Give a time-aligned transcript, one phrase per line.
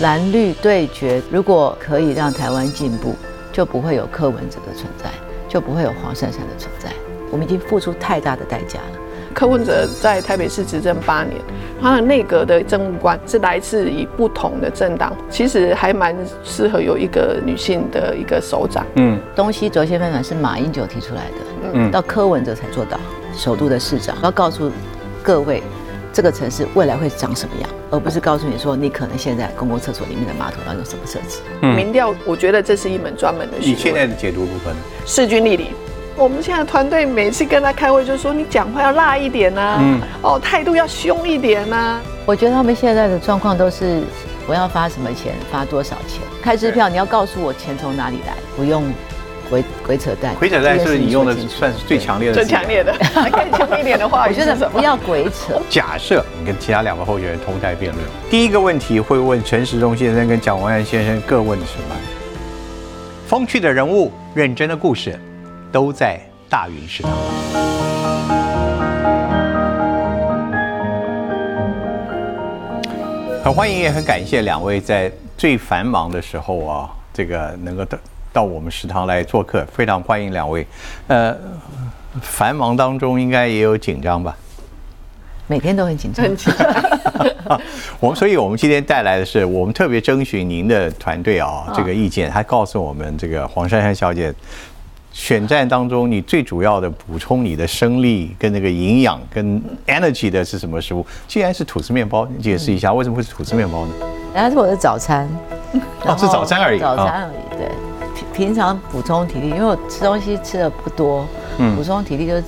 [0.00, 3.16] 蓝绿对决，如果可以让台湾进步，
[3.52, 5.10] 就不会有柯文哲的存在，
[5.48, 6.88] 就不会有黄珊珊的存在。
[7.32, 8.98] 我们已经付出太大的代价了。
[9.34, 11.36] 柯文哲在台北市执政八年，
[11.80, 18.86] 他的内阁的政务官是来自于不同的政党，其实还蛮适合有一个女性的一个首长。
[18.94, 21.36] 嗯，东西轴线分法是马英九提出来的，
[21.74, 22.98] 嗯，到柯文哲才做到。
[23.34, 24.70] 首都的市长要告诉
[25.22, 25.62] 各位，
[26.12, 31.40] 这个城市未来会长什么样，而不是告诉你说你可能现在公共厕所里面的马桶要用什么设置。
[31.60, 33.56] 民调，我觉得这是一门专门的。
[33.58, 34.74] 你现在的解读部分？
[35.06, 35.70] 势均力敌。
[36.16, 39.80] 我们现在团队每次跟他开会，就说你讲话要辣一点呐，
[40.20, 42.00] 哦，态度要凶一点呐。
[42.26, 44.02] 我觉得他们现在的状况都是，
[44.48, 48.82] 我要发什么钱，发多少钱，开支票，你要告诉我钱从哪里来，不用
[49.48, 50.34] 鬼鬼扯淡。
[50.36, 52.92] 鬼扯淡是你用的算是最强烈的， 最强烈的，
[53.30, 55.60] 更强一点的话， 我觉得不要鬼扯。
[55.68, 61.96] 假设你跟其他两个候选人同台辩论，第一个问题会问陈时中先生跟蒋万安先生各问什么？
[63.26, 65.18] 风趣的人物，认真的故事。
[65.70, 66.18] 都在
[66.48, 67.12] 大云食堂。
[73.44, 77.84] 很欢迎也很感谢两位在最繁忙的时候啊，这个能够
[78.38, 80.64] 到到我们食堂来做客，非常欢迎两位。
[81.08, 81.36] 呃，
[82.22, 84.36] 繁忙当中应该也有紧张吧？
[85.48, 86.24] 每天都很紧张。
[87.98, 94.32] 我们所以，我们今天带来的是我们特别征询您的团队啊，这个意见，他告诉我们这个黄珊珊小姐。
[95.10, 101.04] 选战当中，你最主要的补充你的生力跟那个营养跟 energy 的是什么食物？
[101.26, 103.92] 既然是吐司面包，你解释一下为什么会是吐司面包呢？
[104.32, 105.28] 然后是我的早餐，
[106.06, 107.58] 哦，是早餐而已，早餐而已。
[107.58, 107.68] 对，
[108.38, 111.26] 平平常补充体力，因为我吃东西吃的不多，
[111.58, 112.42] 嗯补充体力就是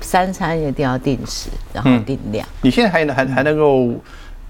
[0.00, 2.44] 三餐一定要定时，然后定量。
[2.62, 3.88] 你现在还能还还能够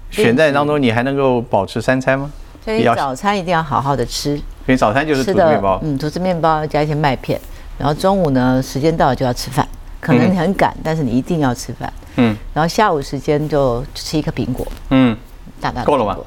[0.09, 2.31] 选在当中，你还能够保持三餐吗？
[2.65, 4.35] 所以早餐一定要好好的吃。
[4.65, 7.39] 所以早餐就是吐司面包，嗯，吐司面包加一些麦片。
[7.77, 9.67] 然后中午呢，时间到了就要吃饭，
[10.01, 11.93] 可能你很赶，但是你一定要吃饭。
[12.15, 12.35] 嗯。
[12.51, 14.65] 然后下午时间就吃一颗苹果。
[14.89, 15.15] 嗯。
[15.61, 16.17] 大大够了吧？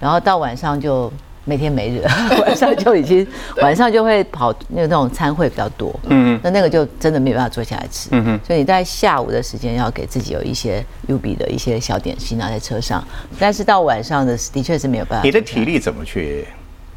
[0.00, 1.12] 然后到晚上就
[1.46, 2.02] 没天没日，
[2.42, 3.26] 晚上就已经
[3.62, 5.94] 晚上就会跑那个那种餐会比较多。
[6.08, 8.08] 嗯那那个就真的没有办法坐下来吃。
[8.12, 8.40] 嗯哼。
[8.44, 13.02] 所以你在下午的时间要给自己有一些 U B 的一些小点心拿在车上，
[13.38, 15.24] 但是到晚上的的确是没有办法。
[15.24, 16.44] 你的体力怎么去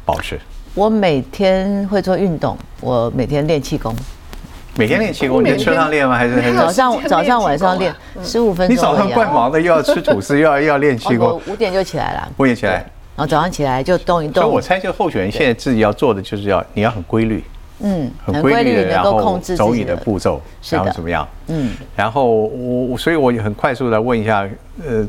[0.04, 0.38] 保持？
[0.74, 3.94] 我每天会做运动，我每天练气功。
[4.76, 6.16] 每天练气功，你在车上练吗？
[6.16, 8.74] 还是早上早上晚上练十五分钟？
[8.74, 11.40] 你早上怪忙的，又要吃吐司，又要又要练气功。
[11.46, 12.28] 五点就起来了。
[12.36, 12.84] 五点起来，
[13.16, 14.42] 然后早上起来就动一动。
[14.42, 17.44] 所以我猜，就候选人现在自己要做的，就是要你要很规律，
[17.80, 20.40] 嗯，很规律，然后走你的步骤，
[20.70, 21.26] 然后怎么样？
[21.48, 24.48] 嗯，然后我所以我很快速的问一下，
[24.86, 25.06] 呃。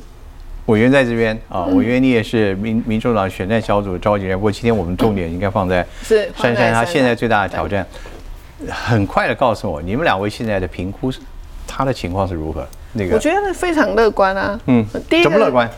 [0.67, 4.37] 委员在这边啊，委员你也是民民主党选战小组召集人。
[4.37, 5.85] 不过今天我们重点应该放在
[6.37, 7.85] 珊珊她现在最大的挑战。
[8.69, 11.19] 很快的告诉我，你们两位现在的评估是
[11.67, 12.65] 她的情况是如何？
[12.93, 14.57] 那个我觉得非常乐观啊。
[14.67, 15.69] 嗯，第一怎么乐观？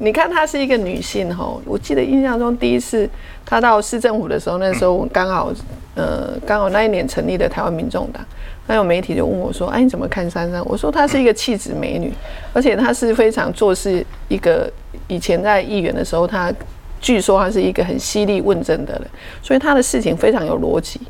[0.00, 3.08] 你看她是一个女性哈，我记得印象中第一次
[3.44, 5.52] 她到市政府的时候，那时候刚好
[5.94, 8.24] 呃刚好那一年成立的台湾民众党。
[8.66, 12.12] 那有媒体就问我说：“哎，你怎么看珊珊？”我说：“她是一个气质美女，
[12.52, 14.70] 而且她是非常做事一个。
[15.08, 16.52] 以前在议员的时候，她
[17.00, 19.02] 据说她是一个很犀利问政的人，
[19.42, 21.00] 所以她的事情非常有逻辑。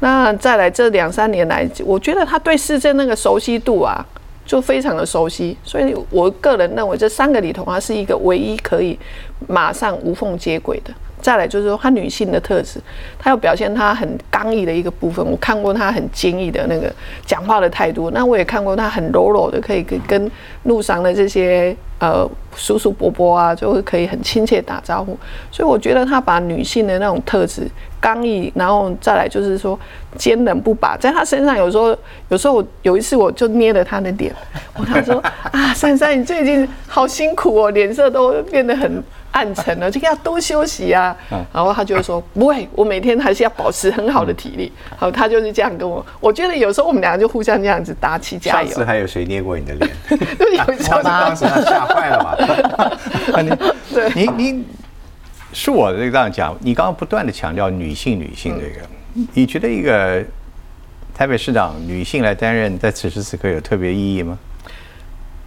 [0.00, 4.02] 那再来这两三年来，我觉得她对市政那个熟悉度啊，
[4.44, 5.56] 就非常的熟悉。
[5.64, 8.98] 所以我个人认为，这三个里头，啊是一个唯一可以
[9.46, 12.80] 马上无缝接轨的。”再来就是说，她女性的特质，
[13.18, 15.24] 她要表现她很刚毅的一个部分。
[15.24, 16.92] 我看过她很坚毅的那个
[17.24, 20.30] 讲话的态度，那我也看过她很柔柔的，可以跟跟
[20.64, 25.16] 路上的这些呃叔叔伯伯啊，就会可以很亲切打招呼。
[25.50, 27.68] 所以我觉得她把女性的那种特质，
[28.00, 29.78] 刚毅，然后再来就是说
[30.16, 31.96] 坚韧不拔，在她身上有时候，
[32.30, 34.34] 有时候有一次我就捏了她的脸，
[34.76, 35.22] 我她说
[35.52, 39.00] 啊，珊珊你最近好辛苦哦，脸色都变得很。
[39.32, 41.16] 暗沉了，就要多休息啊。
[41.52, 46.04] 然后他就会说：“不会，我每天还是要保持很好的体力。”好，他就是这样跟我。
[46.20, 48.68] 我觉得有时候我们两个就互相这样子打气加油。
[48.68, 49.90] 上次还有谁捏过你的脸？
[50.66, 52.36] 有一次 当时他吓坏了嘛？
[53.92, 54.64] 对，你你
[55.52, 58.86] 是我这样讲，你刚刚不断的强调女性女性这个，
[59.34, 60.22] 你觉得一个
[61.14, 64.38] 台北市长女性来担任，在此时此刻有特别意义吗？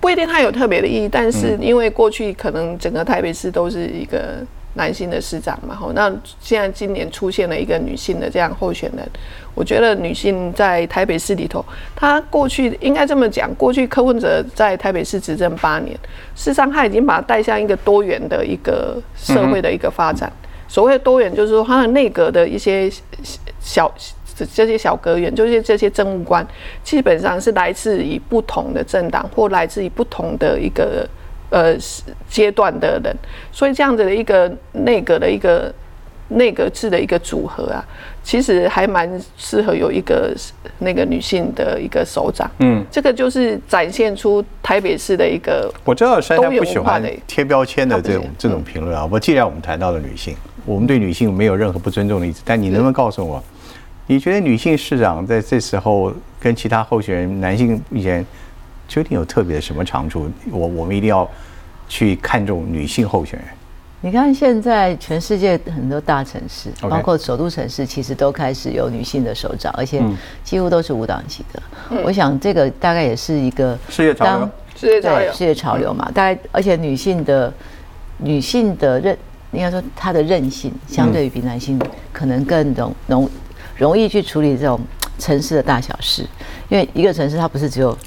[0.06, 4.36] 不一定它有特别的意义，但是因为过去可能整个台北市都是一个
[4.76, 9.04] 男性的市长嘛，吼，那现在今年出现了一个女性的这样候选人，
[9.56, 11.66] 我觉得女性在台北市里头，
[11.96, 15.98] 她过去应该这么讲，过去柯文哲在台北市执政八年，
[16.36, 20.32] 事实上他已经把它带向一个多元的一个社会的一个发展。
[20.68, 22.88] 所谓的多元，就是说他的内阁的一些
[23.60, 23.92] 小
[24.44, 26.46] 这些小阁员，就是这些政务官，
[26.84, 31.08] 基本上是来自于不同的政党或来自于不同的一个。
[31.52, 31.78] 呃，
[32.28, 33.16] 阶段的人，
[33.52, 35.72] 所以这样子的一个内阁的一个
[36.30, 37.86] 内阁制的一个组合啊，
[38.24, 40.36] 其实还蛮适合有一个
[40.80, 42.50] 那个女性的一个首长。
[42.58, 45.72] 嗯，这个就是展现出台北市的一个。
[45.86, 49.08] 我知道珊珊不喜欢贴标签的这种这种评论啊。
[49.10, 50.36] 我既然我们谈到了女性，
[50.66, 53.42] 我们对女性没有任何不尊重的意思，但你能不能告诉我，
[54.08, 58.26] 你觉得女性市长在这时候跟其他候选人男性以前？
[58.88, 60.30] 究竟有特别的什么长处？
[60.52, 61.28] 我我们一定要
[61.90, 63.48] 去看重女性候选人。
[64.02, 70.00] 你看，现在全世界很多大城市，包括首都城市，其实都开始有女性的首长，而且
[70.44, 71.64] 几乎都是无党籍的。
[72.04, 76.12] 我想这个大概也是一个世界潮流，世界潮流，世界潮流嘛。
[76.14, 77.52] 大概而且女性的
[78.20, 79.18] 女性的韧，
[79.52, 81.82] 应该说她的韧性，相对于比男性
[82.14, 83.28] 可能更容容
[83.78, 84.80] 容易去处理这种
[85.20, 86.26] 城市的大小事，
[86.70, 87.98] 因为一个城市它不是只有。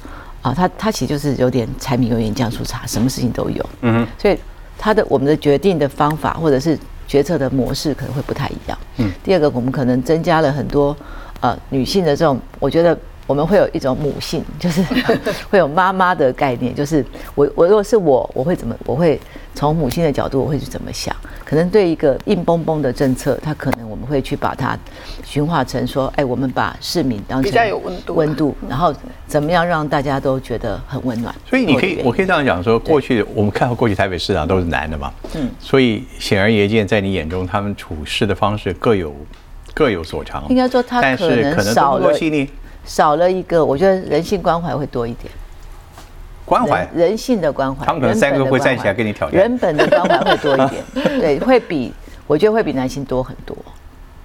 [0.41, 3.69] 啊，它它其实就是有点柴米油盐酱醋茶，什么事情都有。
[3.81, 4.39] 嗯哼，所以
[4.77, 8.77] 它的我们的决定的方法或者是决策的模式可能会不太一样。
[8.97, 10.95] 嗯，第二个我们可能增加了很多
[11.41, 12.97] 呃女性的这种，我觉得。
[13.29, 14.81] 我们会有一种母性， 就是
[15.51, 17.05] 会有妈妈的概念，就是
[17.35, 18.75] 我我如果是我，我会怎么？
[18.87, 19.21] 我会
[19.53, 21.15] 从母亲的角度，我会去怎么想？
[21.45, 24.75] 可能对一个硬邦邦的政策，它可能我们会去把它
[25.23, 28.91] 驯化成说，哎，我们把市民当成比较有温度，温度，然后
[29.27, 31.33] 怎么样让大家都觉得很温暖？
[31.47, 39.15] 所以你可以，我可以这样讲说，过去我们看到过去台北市长都是男的嘛，嗯，所以显而易见，在你眼中，他们处事的方式各有
[39.75, 40.43] 各有所长。
[40.49, 42.11] 应该说，他可能少了。
[42.89, 45.31] 少了一个，我觉得人性关怀会多一点。
[46.43, 49.39] 关怀人性的关怀，他们可能三个会站起来跟你挑战。
[49.39, 50.83] 原本的关怀会多一点，
[51.21, 51.93] 对，会比
[52.25, 53.55] 我觉得会比男性多很多。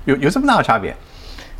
[0.07, 0.97] 有有这么大的差别？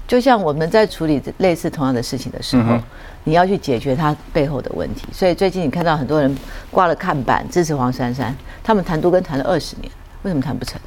[0.09, 2.79] 就像我们在处理类似同样的事情的时候，
[3.25, 5.07] 你要去解决它背后的问题。
[5.13, 6.35] 所以最近你看到很多人
[6.71, 9.93] 挂了看板支持黄珊珊，他们谈都跟谈了二十年，
[10.23, 10.81] 为什么谈不成？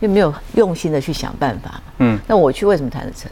[0.00, 1.82] 因为没有用心的去想办法嘛。
[1.98, 3.30] 嗯，那我去为什么谈得成？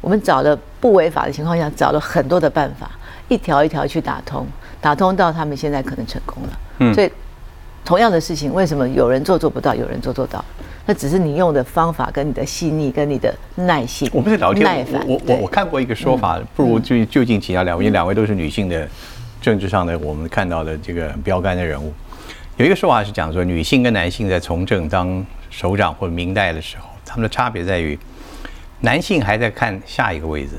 [0.00, 2.90] 我们找了不违法的情况下，找了很多的办法，
[3.28, 4.46] 一条一条去打通，
[4.80, 6.48] 打通到他们现在可能成功了。
[6.78, 7.10] 嗯，所以
[7.84, 10.44] 同样的事情，为什么有人做做不到，有人做做到？
[10.86, 14.08] 那只是你用的方法跟你的细腻跟你的耐性。
[14.12, 15.04] 我们在聊天，耐烦。
[15.06, 18.88] 我我我看过一个说法，不如就就近请教两位，因为两位都是女性的
[19.42, 21.92] 政治上的我们看到的这个标杆的人物。
[22.56, 27.98] 有一个说法是讲说，女性跟男性在从政当首长或者明代的时候，他们的差别在于。
[28.80, 30.52] 男性还在看下一个位置，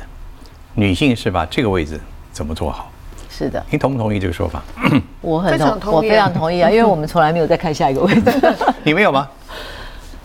[0.74, 2.00] 女性是把这个位置
[2.32, 2.92] 怎么做好？
[3.30, 4.62] 是的，您同不同意这个说法？
[5.22, 8.56] 我很同，我非常同意啊， 因为我们从来没有在看下一个位置。
[8.84, 9.30] 你没有吗？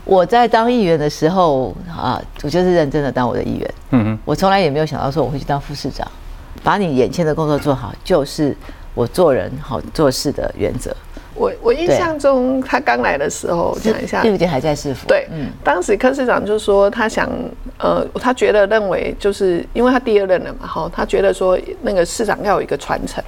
[0.05, 3.75] 我在当议员的时候啊，我就是认真的当我的议员。
[3.91, 6.07] 嗯嗯，我从来也没有想到说我会去当副市长，
[6.63, 8.57] 把你眼前的工作做好，就是
[8.95, 10.95] 我做人好做事的原则。
[11.35, 15.07] 我我印象中，他刚来的时候，讲一下，第五还在市府。
[15.09, 17.29] 对，嗯，当时柯市长就说，他想，
[17.79, 23.23] 呃，他觉得认为，就是因为他第二任了嘛，哈，他觉得说那个市长要有一个传承，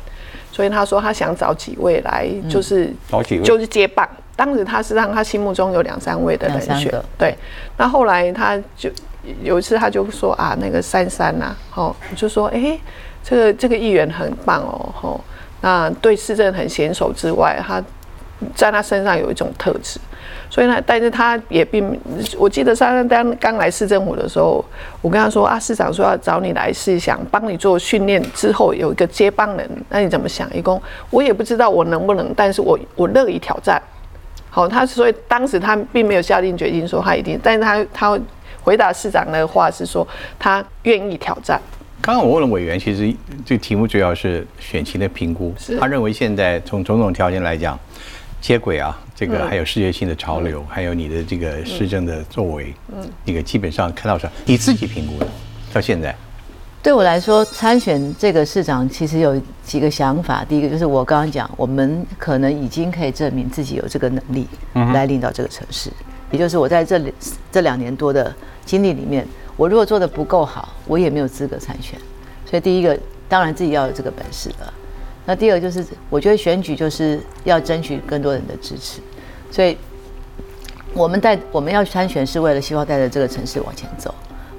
[0.52, 4.08] 所以他说他想找几位来，就是找几位，就是接棒。
[4.36, 7.34] 当时他是让他心目中有两三位的人选，对。
[7.76, 8.88] 那后来他就
[9.42, 12.78] 有一次他就说啊，那个珊珊呐，哦，就说，哎，
[13.24, 15.20] 这个这个议员很棒哦，吼，
[15.60, 17.82] 那对市政很娴熟之外，他。
[18.54, 19.98] 在他身上有一种特质，
[20.50, 21.98] 所以呢，但是他也并，
[22.38, 24.62] 我记得他刚刚来市政府的时候，
[25.00, 30.46] 我跟他说啊，市长说要找你来是想帮你做训练，之后有一个接班人，那你怎么想？
[30.54, 33.80] 一共我也不知道我能不能，但是我我乐意挑战。
[34.50, 38.18] 好，他所以当时他并没有下定决心说他一定，但是他他
[38.62, 40.06] 回答市长的话是说
[40.38, 41.60] 他愿意挑战。
[42.02, 43.12] 刚刚我问了委员，其实
[43.44, 47.78] 这个题目主要是选情的评估，他认为现在从种种条件来讲。
[48.46, 55.26] 接轨啊，这个还有世界性的潮流，还有你的这个市政的作为，嗯，那个基本上看到是你自己评估的，
[55.72, 56.14] 到现在，
[56.80, 60.44] 对我来说参选这个市长其实有几个想法。
[60.48, 64.46] 第一个就是我刚刚讲，我们可能已经可以证明自己有这个能力
[64.94, 65.90] 来领导这个城市，
[66.30, 67.12] 也就是我在这里
[67.50, 68.32] 这两年多的
[68.64, 69.26] 经历里面，
[69.56, 71.98] 我如果做的不够好，我也没有资格参选。
[72.48, 72.96] 所以第一个
[73.28, 74.72] 当然自己要有这个本事的。
[75.26, 79.00] 那第二就是，我觉得选举就是要争取更多人的支持，
[79.50, 79.76] 所以
[80.94, 84.14] 我们带我们要参选是为了希望带着这个城市往前走，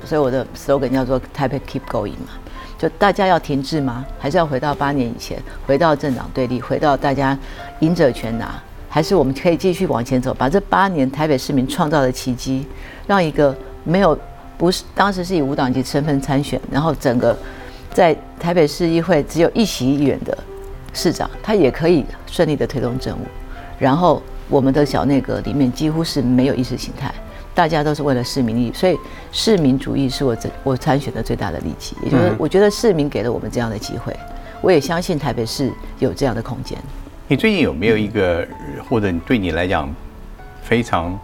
[0.06, 2.38] 所以我的 slogan 叫做 “Type Keep Going” 嘛，
[2.78, 4.06] 就大家要停滞吗？
[4.20, 7.38] 还是要回到八年以前，回到政党对立，回到大家
[7.80, 8.62] 赢者全拿？
[8.90, 12.66] 还是我们可以继续往前走，把这八年台北市民创造的奇迹，
[13.06, 14.18] 让一个没有
[14.58, 17.38] 不是当时是以无党籍身份参选，然后整个
[17.94, 20.38] 在台北市议会只有一席议员的
[20.98, 23.22] 市长，他也可以顺利的推动政务。
[23.78, 27.14] 然后我们的小内阁里面几乎是没有意识形态，
[27.54, 28.98] 大家都是为了市民利益，所以
[29.32, 31.96] 市民主义是我这我参选的最大的利器。
[32.04, 34.12] 也就是我觉得市民给了我们这样的机会，
[34.60, 36.76] 我也相信台北市有这样的空间。
[37.28, 38.48] 你最近有没有一个，
[38.90, 39.94] 或者对你来讲
[40.64, 41.18] 非常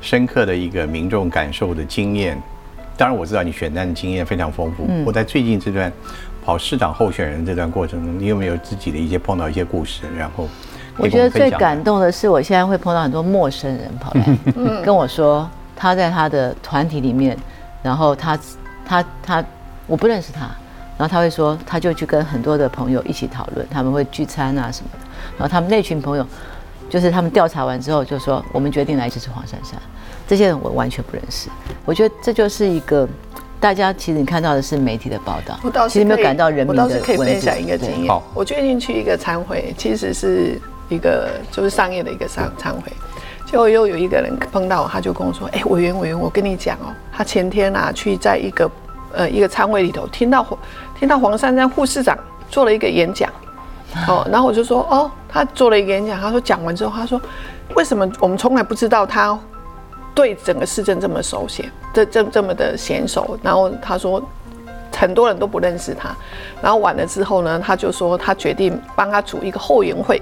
[0.00, 2.40] 深刻的一个民众感受的经验？
[2.96, 4.88] 当然我知道你选战的经验非常丰富。
[5.04, 5.92] 我在最近这段
[6.44, 10.02] 跑市长候选人这段过程中，你有没有自己的一些碰到一些故事？
[10.16, 10.48] 然后
[10.98, 14.38] 我觉得最感动的是，我现在会碰到很多陌生人跑来
[14.84, 17.36] 跟我说，他在他的团体里面，
[17.82, 18.38] 然后他
[18.84, 19.44] 他他
[19.86, 20.40] 我不认识他，
[20.98, 24.98] 然后他会说，他就去跟很多的朋友一起讨论，他们会聚餐啊什么的。
[25.38, 26.26] 然后他们那群朋友，
[26.90, 29.80] 就是他们调查完之后就说，我们决定来支持黄珊珊。
[30.28, 31.48] 这些人我完全不认识。
[31.84, 33.08] 我觉得这就是一个，
[33.62, 36.82] 大家其实你看到的是媒体的报道，其实没有感到人民的。
[36.82, 38.12] 我倒是可以分享一个经验。
[38.34, 42.92] 我最近去一个参会，其实是一个就是商业的一个商参会，
[43.46, 48.68] 结果又有一个人碰到我，他就跟我说：“哎，委员委员，我跟你讲哦，他前天啊去在一个
[49.12, 50.44] 呃一个参会里头听到
[50.98, 52.18] 听到黄珊珊护士长
[52.50, 53.30] 做了一个演讲。”
[54.08, 57.20] 哦，然后我就说，哦，他做了一个演讲，他说讲完之后，他说，
[57.76, 59.38] 为什么我们从来不知道他
[60.14, 63.38] 对整个市政这么熟悉，这这这么的娴熟？
[63.42, 64.22] 然后他说，
[64.94, 66.14] 很多人都不认识他。
[66.62, 70.20] 然后完了之后呢，他就说他决定帮他组一个后援会，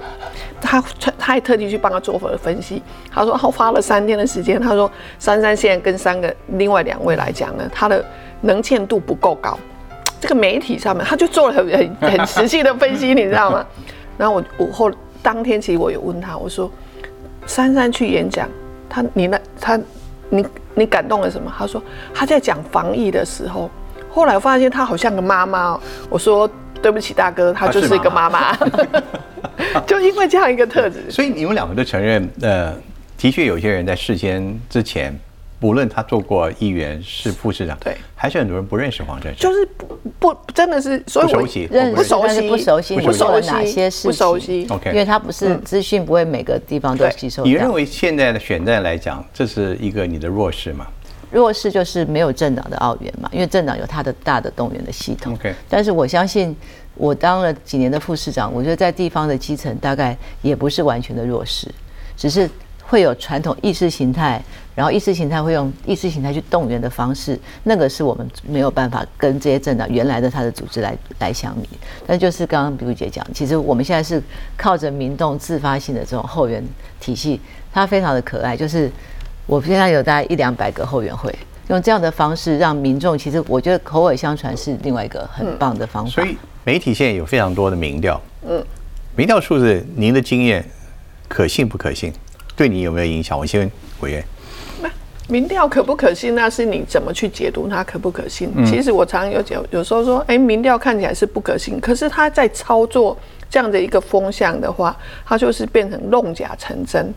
[0.61, 2.81] 他他他还特地去帮他做了分析。
[3.11, 8.03] 他说他花了三天的时间，他说珊珊现在跟三个另外两位来讲呢，他的
[8.41, 9.57] 能见度不够高。
[10.19, 11.67] 这个媒体上面，他就做了很
[11.99, 13.65] 很很 实际的分析，你知道吗？
[14.17, 14.91] 然后我我后
[15.23, 16.71] 当天其实我有问他，我说
[17.47, 18.47] 珊珊去演讲，
[18.93, 19.79] 他你那他
[20.29, 20.45] 你
[20.75, 21.49] 你感动了什么？
[21.57, 21.81] 他说
[22.13, 23.71] 他在讲防疫的时候，
[24.11, 25.79] 后来我发现他好像个妈妈。
[26.09, 26.49] 我说
[26.81, 28.53] 对不起大哥，他就是一个妈妈，
[29.87, 31.09] 就因为这样一个特质。
[31.09, 32.75] 所以你们两个都承认，呃，
[33.17, 35.17] 的确有些人在事先之前。
[35.61, 39.63] 无论他做过议员，是副市长，对，还是很多人不认识黄珊珊，就是
[40.19, 47.43] 不不真的是不熟悉，不熟悉，不熟悉，不熟悉哪些事不熟悉，OK，因为他不是资讯，不会每个地方都吸收。
[47.43, 50.87] 你认为现在的选战来讲，这是一个你的弱势吗？
[51.29, 55.33] 弱势就是没有政党的澳元嘛，因为政党有他的大的动员的系统。
[55.33, 56.55] OK，但是我相信，
[56.95, 61.67] 我当了几年的副市长，我觉得在地方的基层大概也不是完全的弱势，
[62.17, 62.49] 只是。
[62.91, 64.43] 会有传统意识形态，
[64.75, 71.69] 然后意识形态会用意识形态去动员的方式，那个是我们没有办法跟这些政党原来的他的组织来来相比。
[72.05, 74.21] 但就是刚刚比如姐讲，其实我们现在是
[74.57, 76.61] 靠着民众自发性的这种后援
[76.99, 77.39] 体系，
[77.71, 78.57] 它非常的可爱。
[78.57, 78.91] 就是
[79.45, 81.33] 我现在有大概一两百个后援会，
[81.69, 86.11] 用这样的方式让民众，其实我觉得口耳相传是另外一个很棒的方法。
[86.11, 88.61] 所以媒体现在有非常多的民调，嗯，
[89.15, 90.65] 民调数字，您的经验
[91.29, 92.11] 可信不可信？
[92.61, 93.35] 对你有没有影响？
[93.35, 94.23] 我先问委员。
[95.27, 96.35] 民调可不可信？
[96.35, 98.53] 那是你怎么去解读它可不可信？
[98.63, 103.17] 其实我常常有讲，有时候说，哎，民调看起来是不可信，可是他在操作
[103.49, 107.11] 这样的一个风向的话，它就是变成弄假成真。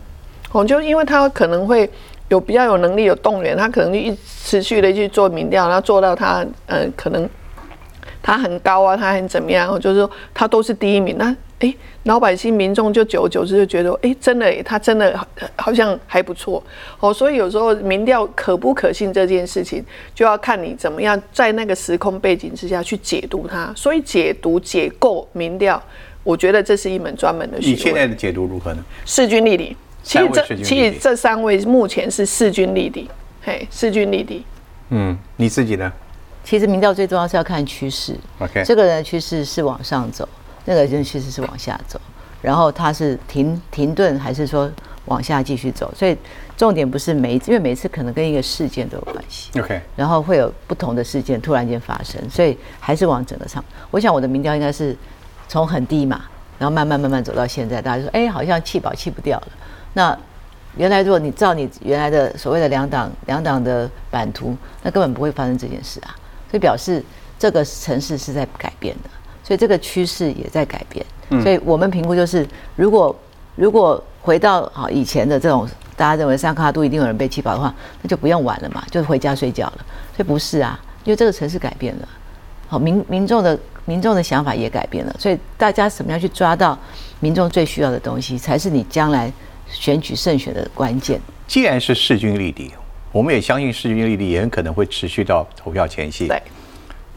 [0.51, 1.87] 哦，就因为他可能会
[2.29, 7.29] 有比较有能力有动员，他可能就一持续的去做民调，然后做到他呃可能
[8.25, 11.35] 他很高啊，他很怎么样，就是说他都是第一名那。
[11.59, 15.17] 哎，老百姓民众就久而久之就觉得，哎，真的，他真的
[15.55, 16.61] 好像还不错
[16.99, 17.13] 哦。
[17.13, 23.71] 所以有时候民调可不可信这件事情，就要看你怎么样在那个时空背景之下去解读它。
[23.73, 25.81] 所以解读解构民调，
[26.23, 27.73] 我觉得这是一门专门的学问。
[27.73, 28.83] 你现在的解读如何呢？
[29.05, 29.77] 势均力敌。
[30.03, 33.09] 其实这其实这三位目前是势均力敌，
[33.41, 34.43] 嘿，势均力敌。
[34.89, 35.91] 嗯，你自己呢？
[36.45, 38.15] 其实民调最重要是要看趋势。
[38.39, 40.27] OK，这个人的趋势是往上走。
[40.67, 42.01] 那个人趋势是往下走，
[42.41, 44.67] 然后他是停停顿，还是说
[45.05, 45.93] 往下继续走？
[45.95, 46.17] 所以
[46.57, 49.51] 重点不是每一次，因为每一次可能跟一个事件都有关系。
[49.59, 53.63] OK，然后会有不同的事件突然间发生，所以还是往整个上。
[53.91, 54.97] 我想我的民调应该是
[55.47, 56.25] 从很低嘛，
[56.57, 59.47] 然后慢慢慢慢走到现在，大家说哎，好像气保气不掉了。
[59.93, 60.17] 那
[60.77, 66.15] 原来如果你照你原来的所谓的两党两党的版图，那根本不会发生这件事啊。
[66.55, 67.03] 所以表示
[67.37, 69.09] 这个城市是在改变的。
[69.43, 71.05] 所以这个趋势也在改变，
[71.43, 72.47] 所以我们评估就是，
[72.77, 73.13] 如果
[73.57, 79.85] 如果回到好以前的这种大家认为三卡都一定有人被气跑的话，那就不用玩了嘛，就回家睡觉了。
[80.15, 82.07] 所以不是啊，因为这个城市改变了，
[82.69, 86.79] 好民民众的民众的想法也改变了，所以大家怎么样去抓到
[87.19, 89.29] 民众最需要的东西，才是你将来
[89.67, 91.19] 选举胜选的关键。
[91.47, 92.73] 既然是势均力敌，
[93.15, 96.27] 我们也相信势均力敌也很可能会持续到投票前夕。
[96.27, 96.41] 对，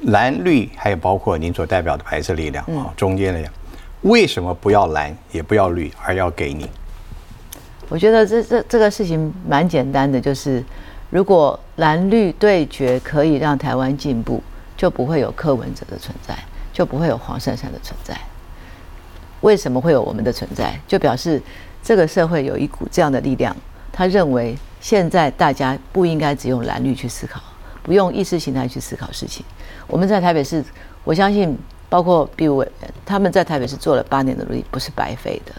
[0.02, 3.50] 蓝绿还有包括您所代表的白色力量啊，中间的，
[4.02, 6.70] 为什么不要蓝也不要绿，而要给你？
[7.88, 10.62] 我觉得这这这个事情蛮简单的，就是
[11.10, 14.40] 如果蓝绿对决可以让台湾进步，
[14.76, 16.32] 就不会有柯文哲的存在，
[16.72, 18.16] 就不会有黄珊珊的存在。
[19.40, 20.78] 为什么会有我们的存在？
[20.86, 21.42] 就表示
[21.82, 23.56] 这个社会有一股这样的力量，
[23.90, 27.40] 他认为现在大家不应该只用蓝绿去思考，
[27.82, 29.44] 不用意识形态去思考事情。
[29.86, 30.64] 我们在台北市，
[31.04, 31.56] 我相信
[31.88, 32.66] 包括毕伟
[33.04, 35.52] 他们在台北市做了八年的努力，不是白费的。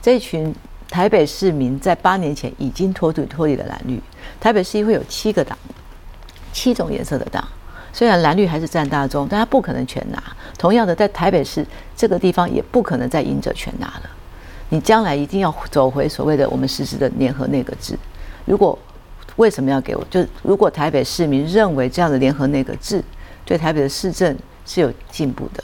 [0.00, 0.54] 这群。
[0.90, 3.98] 台北市民在八年前已经脱离脱离了蓝绿。
[4.38, 5.56] 台北市议会有七个党，
[6.52, 7.42] 七种颜色的党。
[7.94, 10.22] 虽然蓝绿还是占大中，但他不可能全拿。
[10.58, 11.66] 同样的，在台北市
[11.96, 14.02] 这个地方也不可能再赢者全拿了。
[14.68, 17.98] 你将来一定要走回所谓的我们实时的联合内阁制。
[18.44, 18.78] 如果
[19.36, 20.04] 为什么要给我？
[20.10, 23.02] 就如果台北市民认为这样的联合内阁制
[23.44, 25.62] 对台北的市政是有进步的，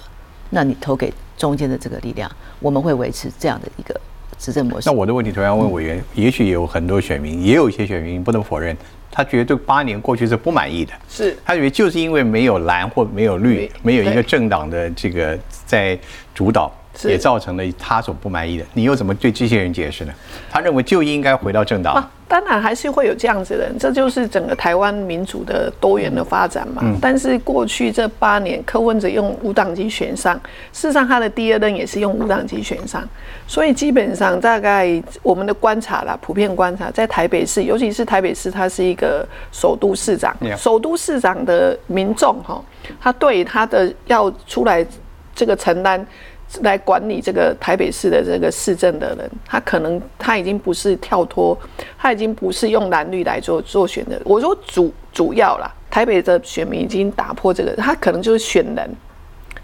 [0.51, 2.31] 那你投给中间的这个力量，
[2.61, 3.99] 我们会维持这样的一个。
[4.39, 4.89] 执政模式。
[4.89, 8.77] 那我的问题同样问委员，也许有很多选民，也有一些选民不能否认，
[9.11, 10.93] 他觉得这八年过去是不满意的。
[11.09, 15.99] 是，他以为就是因为没有蓝或没有绿，没有一个政党的这个在
[16.33, 16.73] 主导。
[17.05, 20.13] 也造成了他所不满意的，你又怎么对这些人解释呢？
[20.51, 22.11] 他认为就应该回到政党。
[22.27, 26.83] 当然还是会有这样子的人，这就是整个台湾民主的多元的发展嘛。
[27.01, 30.35] 但是过去这八年，柯文哲用无党籍选上，
[30.71, 33.03] 事实上他的第二任也是用无党籍选上，
[33.47, 42.63] 所以基本上大概我们的观察啦，普遍观察，在台北市，尤其是台北市，他是一个首都市长，首都市长的民众哈，
[43.01, 44.87] 他对他的要出来
[45.35, 46.07] 这个承担。
[46.63, 51.57] 来管理这个台北市的这个市政的人，他可能他已经不是跳脱，
[51.99, 54.21] 他已经不是用蓝绿来做做选的。
[54.25, 58.91] 我说主主要啦，台北的选民已经打破这个，他可能就是选人，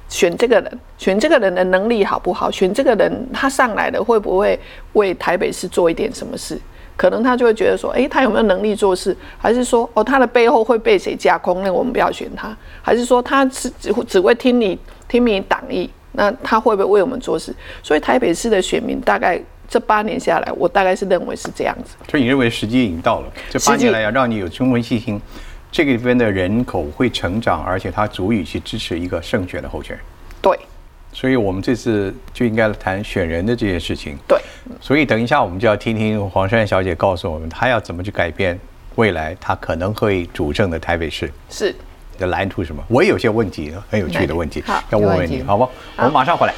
[0.08, 2.50] 选这个人，选这个人的能力好不好？
[2.50, 4.58] 选这个人他上来了会不会
[4.92, 6.60] 为台北市做一点什么事？
[6.96, 9.16] 可能他就会觉得说，诶，他有没有能力做事？
[9.36, 11.62] 还是说，哦，他的背后会被谁架空？
[11.64, 12.56] 那我们不要选他？
[12.82, 15.90] 还是说他是只只会听你听你党意？
[16.16, 17.54] 那他会不会为我们做事？
[17.82, 21.96] 所以台北市的选民大概这八年下来，我大概是认为是这样子。
[22.08, 23.32] 所以你认为时机已经到了？
[23.50, 25.20] 这八年来要让你有充分信心，
[25.72, 30.04] 这个边的人口会成长，而且他足以去支持一个胜选的候选人。
[30.40, 30.58] 对。
[31.12, 34.16] 所以我们这次就应该谈选人的这件事情。
[34.28, 34.38] 对。
[34.80, 38.58] 所以等一下我们就要听听黄珊小姐告诉我们，她要怎么去改变
[38.96, 41.32] 未来她可能会主政的台北市。
[41.48, 41.74] 是。
[42.18, 42.82] 的蓝图什么？
[42.88, 45.68] 我也有些问题，很有趣的问题，要问问你，好不？
[45.96, 46.54] 我们马上回来。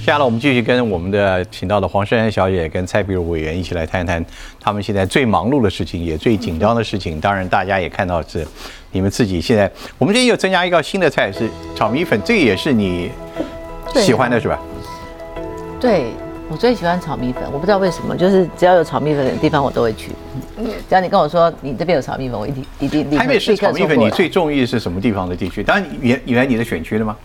[0.00, 4.24] 接下来我们继续跟我们的请到的黄珊珊小姐跟蔡碧如委员一起来谈谈
[4.58, 7.20] 他们现在最忙碌的事情，也最紧张的事情。
[7.20, 8.44] 当然，大家也看到是
[8.90, 13.10] 你们自己现在，我们今天又增加一个新的菜是炒米粉，这个也是你
[13.94, 14.58] 喜欢的是吧？
[15.78, 16.06] 对。
[16.50, 20.10] 我最喜欢炒米粉，我不知道为什么，就是只要有炒米粉的地方，我都会去。
[20.56, 23.18] 嗯，只要你跟我说你这边有炒米粉，我一定一定立刻。
[23.22, 25.62] 台北市炒米粉，你最中意是什么地方的地区？
[25.62, 27.16] 当然原原来你的选区的吗？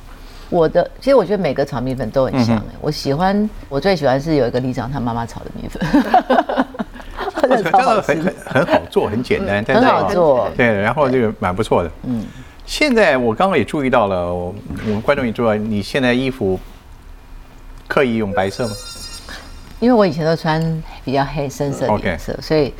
[0.51, 2.75] 我的，其实我觉得每个炒米粉都很香哎。
[2.79, 5.81] 我喜欢，我最喜欢是有一个里长他妈妈炒的米粉。
[7.41, 10.47] 真的很很很好做，很简单，很好做。
[10.55, 11.91] 对，然后这个蛮不错的。
[12.03, 12.23] 嗯，
[12.63, 14.53] 现在我刚刚也注意到了，我
[14.85, 16.59] 们观众也注意到，你现在衣服
[17.87, 18.73] 刻意用白色吗？
[19.79, 22.73] 因为我以前都穿比较黑深色的颜色，所以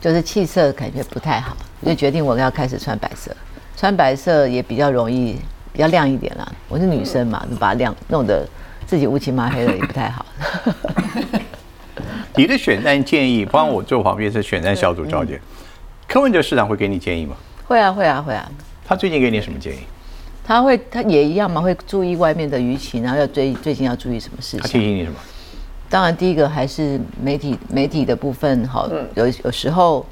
[0.00, 3.34] 就是气色感觉不太好，我就决定我要开始穿白色。
[3.76, 5.38] 穿白色也比较容易，
[5.72, 6.46] 比较亮一点啦。
[6.68, 8.46] 我是女生嘛，就把亮弄得
[8.86, 10.24] 自己乌漆麻黑的也不太好。
[12.36, 15.38] 你的选战建议，帮我坐旁边是选战小组召集，
[16.06, 17.34] 柯文哲市长会给你建议吗？
[17.66, 18.50] 会啊，会啊，会啊。
[18.84, 19.78] 他最近给你什么建议？
[20.44, 24.60] 他会，他也一样嘛，会注意外面的舆情，然后要最最近要注意什么事情？
[24.60, 25.16] 他提醒你什么？
[25.92, 30.06] 当然，第一个还是媒体媒体的部分，好，有有时候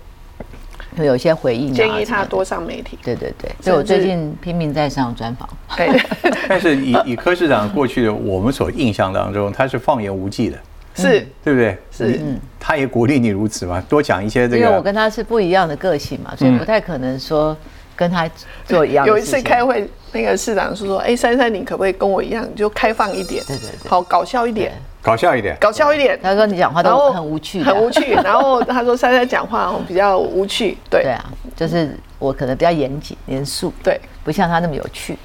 [0.94, 2.98] 会有一些回应，建议他多上媒体。
[3.02, 5.48] 对对对，所以我最近拼命在上专访。
[5.74, 5.88] 对，
[6.46, 10.58] 但是以以柯市长过去的我们所印象当中，他是放言无忌的，
[10.94, 11.78] 是对不对？
[11.90, 14.58] 是，嗯，他也鼓励你如此嘛，多讲一些这个。
[14.58, 17.56] 因为我跟他是不一样的个性嘛，所以不太可能说。
[18.00, 18.26] 跟他
[18.64, 19.04] 做一样。
[19.04, 23.44] 有一次开会，那个市长是说：“哎，珊珊，你可不可以跟我一样，就开放一点？
[23.46, 28.14] 对对对，好搞笑一点，搞笑一点，搞笑一点。”他说：“你讲话都很无趣，很无趣。
[28.24, 31.22] ”然后他说：“珊珊讲话比较无趣。”对对啊，
[31.54, 35.18] 就是我可能比较严谨、严肃，对，不像他那么有趣。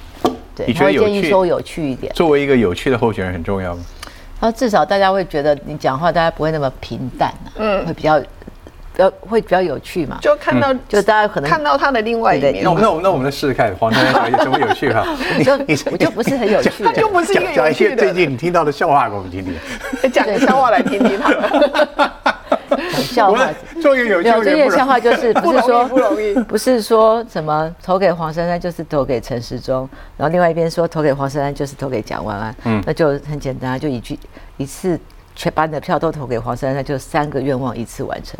[0.54, 2.12] 对，你觉得建议说有趣一点。
[2.12, 3.82] 作为一个有趣的候选人很重要吗？
[4.38, 8.20] 他至少大家会觉得你讲话，大家不会那么平淡啊，嗯，会比较。
[8.96, 10.16] 比较会比较有趣嘛？
[10.22, 12.64] 就看到，就大家可能看到他的另外一面。
[12.64, 15.04] 那那我们那我们来试试看，黄珊珊怎么有趣哈？
[15.68, 20.10] 你我就不是很有趣， 他就不是一个讲一些最近你听到的笑话给我们听听。
[20.10, 21.20] 讲个笑话来听听。
[22.94, 23.48] 笑话，
[23.82, 24.30] 终于有趣。
[24.42, 32.56] 这些笑话就是不是说不容易，不是说什么投给黄珊珊就是投给陈时中，然后另外一边说投给黄珊珊就是投给蒋万安。
[32.64, 34.18] 嗯，那就很简单，就一句
[34.56, 34.98] 一次
[35.34, 38.38] 全把你的票都投给黄珊珊，就三个愿望一次完成。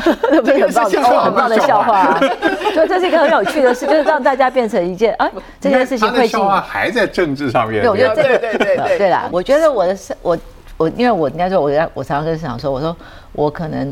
[0.44, 2.20] 这个是很棒的笑话，啊
[2.74, 5.28] 就这是一个很有趣的事，就是让大家变成一件啊，
[5.60, 6.26] 这件事情会。
[6.26, 7.82] 笑话还在政治上面。
[7.82, 9.28] 对，我觉得这个对对对 对啦。
[9.30, 10.38] 我觉得我的我
[10.76, 12.94] 我因为我应该说，我我常常跟市长说，我说
[13.32, 13.86] 我可能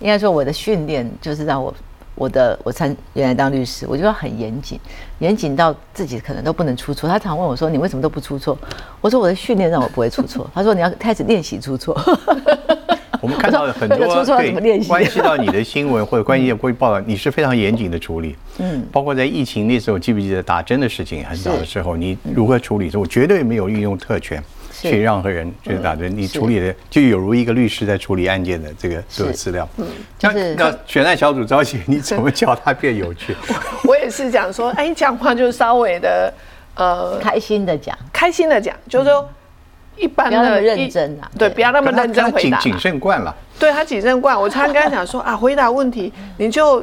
[0.00, 1.72] 应该说我的训练就是让我
[2.18, 4.78] 我的我参原来当律师，我就要很严谨，
[5.20, 7.08] 严谨到自己可能都不能出错。
[7.08, 8.58] 他常问我说：“你为什么都不出错？”
[9.00, 10.48] 我说：“我的训练让我不会出错。
[10.52, 11.96] ”他说：“你要开始练习出错。
[13.20, 14.52] ”我们看到很多 对
[14.86, 18.36] 关系到你的新闻或者关系会报道，你是非常严谨的处理。
[18.58, 21.24] 嗯，包括在疫情那时候，记不记得打针的事情？
[21.24, 22.90] 很早的时候，你如何处理？
[22.96, 24.42] 我绝对没有运用特权
[24.82, 26.14] 去让何人去打针。
[26.16, 29.68] 你处理的就有如一个律师在处理案件的这个所有资料。
[29.76, 29.86] 嗯，
[30.18, 33.34] 就是那选案小组召集， 你怎么叫他变有趣？
[33.84, 36.32] 我 也是讲说，哎，讲话就稍微的
[36.74, 39.28] 呃开心的讲，开心的讲，就是说。
[40.00, 42.56] 一般的认真啊，对，不要那么认真回答。
[42.60, 44.40] 谨慎惯了，对他谨慎惯。
[44.40, 46.80] 我常常跟他讲说啊，回答问题你就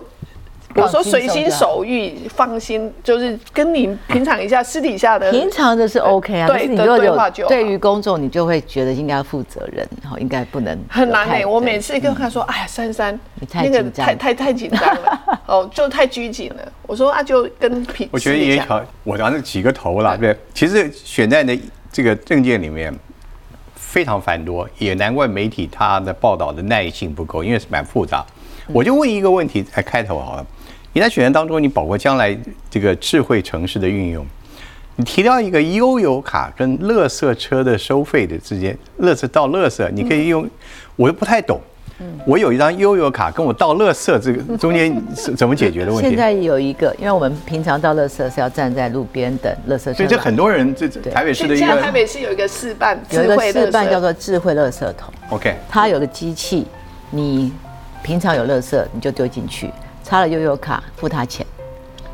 [0.75, 6.47] 我说随心所欲，放心，就是跟你平常一下私底下的平常的是 OK 啊。
[6.47, 11.45] 对，你如果有对于公众，你就会觉得应该负责任，然后应该不能很难诶。
[11.45, 16.71] 我每次跟他说，哎呀，珊珊，你太紧张，太太太紧张了， 哦，就太拘谨了。
[16.83, 20.37] 我说啊，就跟平我觉得也好，我当时几个头了，对。
[20.53, 21.57] 其实选在的
[21.91, 22.93] 这个证件里面。
[23.77, 28.25] 非常繁多，也难怪媒体他的报道的耐性不够，因为是蛮复杂。
[28.67, 30.45] 我就问一个问题来开头好了。
[30.95, 32.35] 你在选择当中，你包括将来
[32.69, 34.25] 这个智慧城市的运用，
[34.95, 40.49] 你提到一个悠游卡跟乐色车的收费的之间，乐色到乐色，你可以用，
[40.95, 41.59] 我又不太懂。
[42.25, 46.07] 我有一张悠游卡，跟我倒乐色这个中间是 怎么解决的问题？
[46.07, 55.13] 现在有一个，因为我们平常倒乐色是要站在路边等乐色车，所以这很多人这台北市的一个，台北市有一个示范，有一个示范叫做智慧乐色桶。
[55.29, 56.65] OK，它有个机器，
[57.11, 57.51] 你
[58.01, 59.69] 平常有乐色你就丢进去，
[60.05, 61.43] 插了悠游卡付他钱，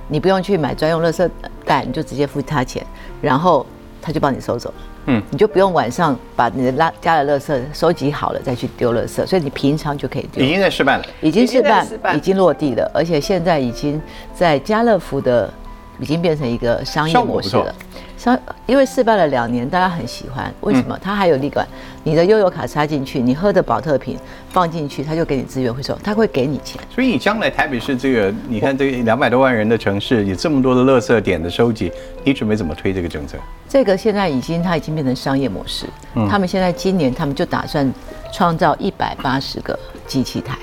[0.07, 1.29] 你不用去买专用乐色
[1.65, 2.81] 袋，你就直接付他钱，
[3.21, 3.65] 然后
[4.01, 4.73] 他就帮你收走。
[5.07, 10.41] 嗯，你就不用晚上把你的垃家的垃圾收集好了再去丢垃圾，所以你平常就可以丢。
[10.41, 14.01] 已经在示范了，已经示范，已经落地了，而且现在已经
[14.33, 15.51] 在家乐福的，
[15.99, 17.73] 已经变成一个商业模式了。
[18.17, 20.53] 商因为失败了两年，大家很喜欢。
[20.61, 20.95] 为什么？
[21.01, 21.67] 它还有立管，
[22.03, 24.15] 你的悠游卡插进去，你喝的保特瓶
[24.49, 26.79] 放进去，它就给你资源回收，它会给你钱。
[26.93, 31.91] 所以你将来台北市这个，你看这两百多万人的城市，有这么多的垃圾点的收集，
[32.23, 33.37] 你准备怎么推这个政策？
[33.67, 35.87] 这个现在已经，它已经变成商业模式。
[36.29, 37.91] 他们现在今年，他们就打算
[38.31, 40.55] 创造一百八十个机器台，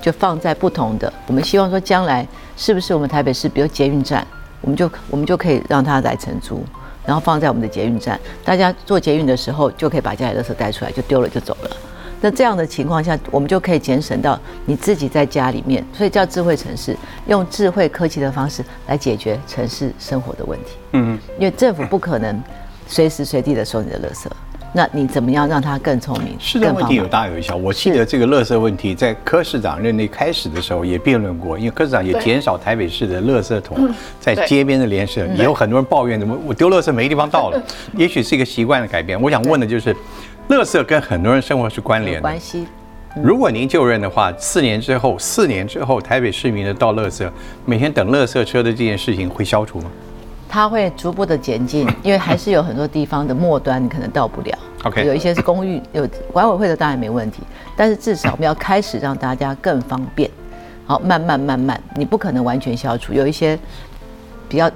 [0.00, 1.12] 就放在不同的。
[1.26, 2.24] 我们希望说，将来
[2.56, 4.24] 是不是我们台北市，比如捷运站，
[4.62, 6.64] 我们就我们就可以让它来承租。
[7.04, 11.70] 然后放在我们的捷运站，大家坐捷运的时候就可以把家里的垃圾带出来，就丢了就走了。
[12.20, 16.96] 那这样的情况下，我们就可以节省到你自己在家里面，所以叫智慧城市，
[17.26, 20.76] 用智慧科技的方式来解决城市生活的问题。
[20.92, 22.40] 嗯，因为政府不可能
[22.86, 24.28] 随时随地的收你的垃圾。
[24.74, 26.34] 那你怎么样让他更聪明？
[26.38, 27.54] 是的问题有大有小。
[27.54, 37.62] 我记得这个垃圾问题在柯市长任内开始的时候也辩论过，因为柯市长也减少台北市的垃圾桶在街边的连设，也有很多人抱怨怎么我丢垃圾没地方倒了。
[37.96, 39.20] 也许是一个习惯的改变。
[39.20, 39.94] 我想问的就是，
[40.48, 42.22] 垃圾跟很多人生活是关联的。
[42.22, 42.66] 关系。
[43.22, 47.28] 如果您就任的话，四年之后，四年之后，台北市民的倒垃圾，
[47.66, 49.90] 每天等垃圾车的这件事情会消除吗？
[50.52, 54.58] 它会逐步的减进， 因为还是有很多地方的末端你可能到不了。
[54.84, 57.42] OK，有一些是公寓，有管委会的当然没问题，
[57.74, 60.30] 但是至少我们要开始让大家更方便。
[60.84, 63.58] 好，慢慢慢慢，你不可能完全消除，有一些
[64.46, 64.70] 比较，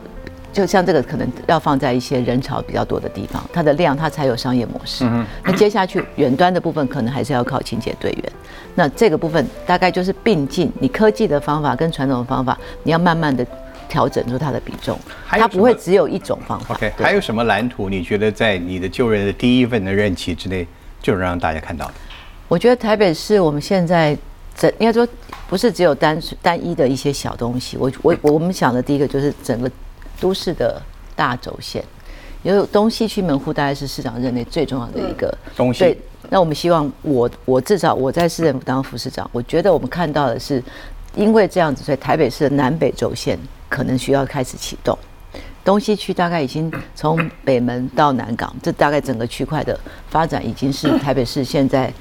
[0.50, 5.04] 就像这个可能要放在一些人潮比较多的地方，它的量它才有商业模式。
[5.44, 8.32] 那接下去远端的部分可能还是要靠清洁队员。
[8.74, 13.46] 那这个部分大概就是并进，你科技的方法跟传统的方法，你要慢慢的。
[13.88, 16.74] 调整出它的比重，它不会只有一种方法。
[16.74, 17.88] OK，还有什么蓝图？
[17.88, 20.66] 你觉得在你的就任的第一份的任期之内，
[21.00, 21.90] 就让大家看到？
[22.48, 24.16] 我觉得台北市我们现在
[24.56, 25.06] 整应该说
[25.48, 27.76] 不是只有单单一的一些小东西。
[27.76, 29.70] 我我我们想的第一个就是整个
[30.20, 30.80] 都市的
[31.14, 31.82] 大轴线，
[32.42, 35.80] 有东西区门户大概是市长任内最重要的一个东西。
[35.80, 40.60] 对那我们希望我我至少我在市政府当副市长，我觉得我们看到的是，
[41.14, 44.96] 因为这样子，所以台北市的南北轴线可能需要开始启动。
[45.64, 51.92] 东西区大概已经从北门到南港，这大概整个区块的发展已经是台北市现在。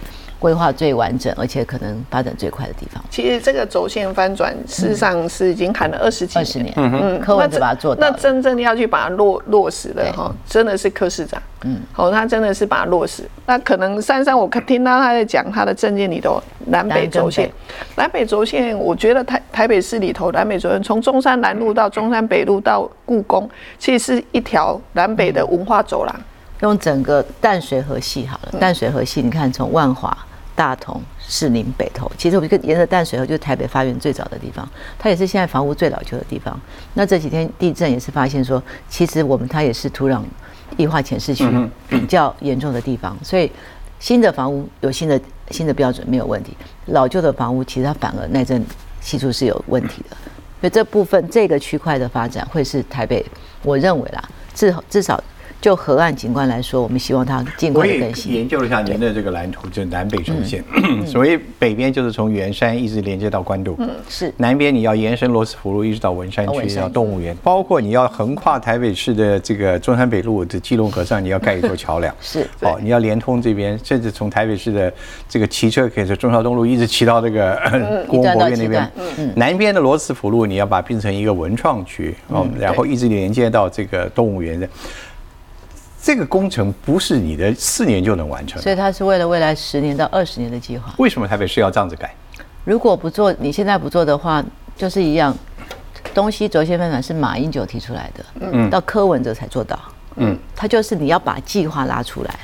[0.46, 3.04] 规划最完整，而且可能发展最快的地方。
[3.10, 6.72] 其实这个轴线翻转，事实上是已经喊了二十几、二十年。
[6.78, 8.08] 嗯嗯，柯文哲把它做到。
[8.08, 11.42] 那真正要去把它落落实的哈，真的是柯市长。
[11.64, 13.24] 嗯，好，他真的是把它落实。
[13.48, 17.52] 那可能珊珊，我听到他在讲他的证件里头南北轴线，
[17.96, 26.16] 南北轴线，我觉得台台北市里头南北轴线，从中山南路到中山北路到故宫，其实是一条南北的文化走廊。
[26.62, 30.18] 用整个淡水河系好了，淡水河系，你看从万华、
[30.56, 36.58] 大同、士林、北投，其实我们就沿着淡水河，就是台北发源最早的地方，它也是现在房屋最老旧的地方。
[36.94, 40.22] 那这几天地震也是发现说，其实我们它也是土壤
[40.78, 41.46] 异化前市区
[41.90, 43.52] 比较严重的地方，所以
[44.00, 45.20] 新的房屋有新的
[45.52, 46.56] 新的标准没有问题，
[46.88, 48.66] 老旧的房屋其实它反而耐震
[49.02, 50.16] 系数是有问题的。
[50.62, 53.24] 所以这部分这个区块的发展会是台北，
[53.62, 55.22] 我认为啦，至至少。
[55.66, 58.32] 就河岸景观来说，我们希望它尽快更新。
[58.32, 60.64] 研究了一下您的这个蓝图，就是南北轴线。
[61.08, 64.32] 所以北边就是从圆山一直连接到关渡，嗯，是。
[64.38, 72.48] 南边你要延伸罗斯福路一直到文山区，到动物园，包括你要横跨台北市的这个中山北路的基隆河上，你要盖一座桥梁， 是。
[72.62, 74.94] 哦，你要连通这边，甚至从台北市的
[75.28, 77.60] 这个骑车可以从中山东路一直骑到这个
[78.08, 78.88] 国博院那边。
[78.98, 79.34] 嗯嗯。
[79.36, 84.70] 南边的罗斯福路你要把它变成一个文创区，哦，然后一直连接到这个动物园的。
[86.06, 90.94] 这个工程不是你的四年就能完成，所以它是为了未来十年到二十年的计划。
[91.00, 92.14] 为什么台北市要这样子改？
[92.64, 94.46] 如果不做，你现在不做的话，
[94.78, 95.36] 就是一样。
[96.14, 99.80] 东西轴线分转是马英九提出来的，嗯，到柯文哲才做到，
[100.18, 102.40] 嗯，他就是你要把计划拉出来，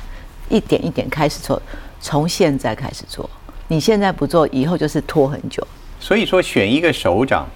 [0.48, 1.62] 一点一点开始做，
[2.00, 3.30] 从现在开始做。
[3.68, 5.64] 你现在不做，以后就是拖很久。
[6.00, 7.46] 所以说，选一个首长，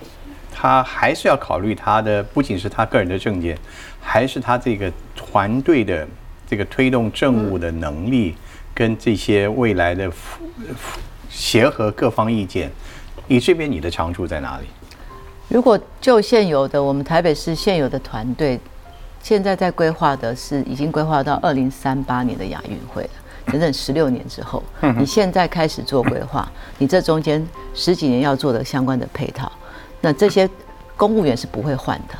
[0.58, 3.56] 他还是要考虑他的，不仅是他个人的政见，
[4.00, 4.90] 还是他这个。
[5.28, 6.06] 团队的
[6.46, 8.34] 这个推动政务的能力，
[8.72, 10.10] 跟这些未来的
[11.28, 12.70] 协和各方意见，
[13.26, 14.66] 你这边你的长处在哪里？
[15.48, 18.58] 如果就现有的我们台北市现有的团队，
[19.20, 23.10] 现在在规划的是已经规划到二零三八年的亚运会了，
[23.48, 24.62] 整整十六年之后，
[24.96, 29.50] 你现在开始做规划，你这中间十几年要做的相关的配套，
[30.06, 30.48] 那这些
[30.96, 32.14] 公务员是不会换的。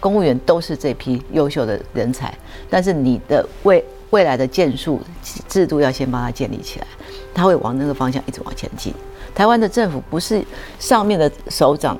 [0.00, 2.34] 公务员都是这批优秀的人才，
[2.68, 5.00] 但是你的未未来的建树
[5.46, 6.86] 制度要先帮他建立起来，
[7.32, 8.92] 他会往那个方向一直往前进。
[9.36, 10.44] 台湾的政府不是
[10.80, 11.96] 上面的首长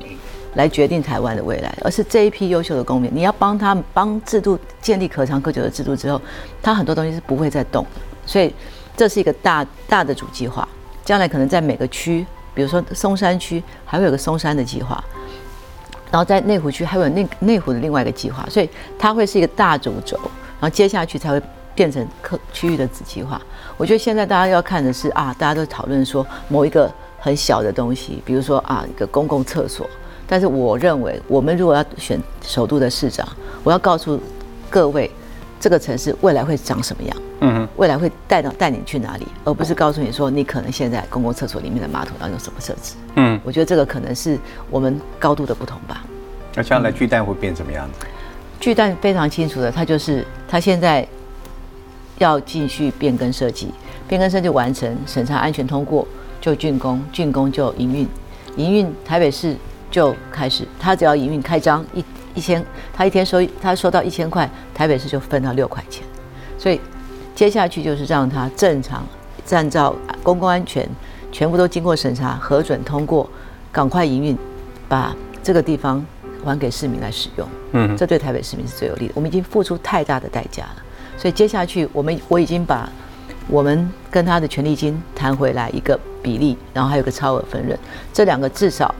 [0.55, 6.20] 来决定台湾的未来，而是这一批优秀的公民，你要帮他帮制度建立可长可久的制度之后，
[6.61, 8.01] 他很多东西是不会再动的。
[8.27, 8.53] 所以
[8.96, 10.68] 这是一个大大的主计划，
[11.05, 15.03] 将来可能在每个区，比如说松山区，还会有个松山的计划。
[16.11, 18.68] 然后在内湖区还有内内湖的另外一个计划，所以
[18.99, 20.16] 它会是一个大主轴，
[20.61, 21.42] 然后接下去才会
[21.75, 23.40] 变成客区域的子计划。
[23.77, 29.88] 我觉得现在大家要看的是啊，大家都讨论说某一个很小的东西，比如说啊一个公共厕所。
[30.31, 33.27] 但是我认为，我们如果要选首都的市长，
[33.64, 34.21] 我要告诉
[34.68, 35.11] 各位，
[35.61, 37.16] 这个城市未来会长什么样？
[37.40, 42.94] 嗯未来会带到带你去哪里，而不是告诉你说你可能现在公共厕所里面的马桶要用什么设置。
[43.14, 44.37] 嗯，我觉得这个可能是
[44.71, 46.05] 我们高度的不同吧。
[46.55, 48.07] 那将来巨蛋会变什么样子？
[48.59, 51.07] 巨蛋非常清楚的，它就是它现在
[52.18, 53.73] 要继续变更设计，
[54.09, 56.05] 变更设计完成审查安全通过
[56.40, 58.09] 就竣工，竣工就营运，
[58.57, 59.55] 营运台北市
[59.92, 62.05] 就开始，它只要营运开张一
[62.38, 66.05] 一千，他一天收他收到一千块，台北市就分到六块钱，
[66.57, 66.81] 所以。
[67.35, 69.07] 接下去就是让他正常，
[69.53, 70.85] 按照公共安全，
[71.31, 73.31] 全部都经过审查核准通过，
[73.70, 74.37] 赶快营运，
[74.88, 76.05] 把这个地方
[76.44, 77.48] 还给市民来使用。
[77.74, 79.12] 嗯，这对台北市民是最有利的。
[79.14, 80.83] 我们已经付出太大的代价了，
[81.16, 82.90] 所以接下去我们我已经把
[83.46, 87.79] 我们跟他的权利金谈回来一个比例，然后还有个超额分润，
[88.12, 88.92] 这两个至少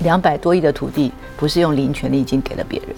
[0.00, 2.88] 两百多亿的土地不是用零权利金给了别人，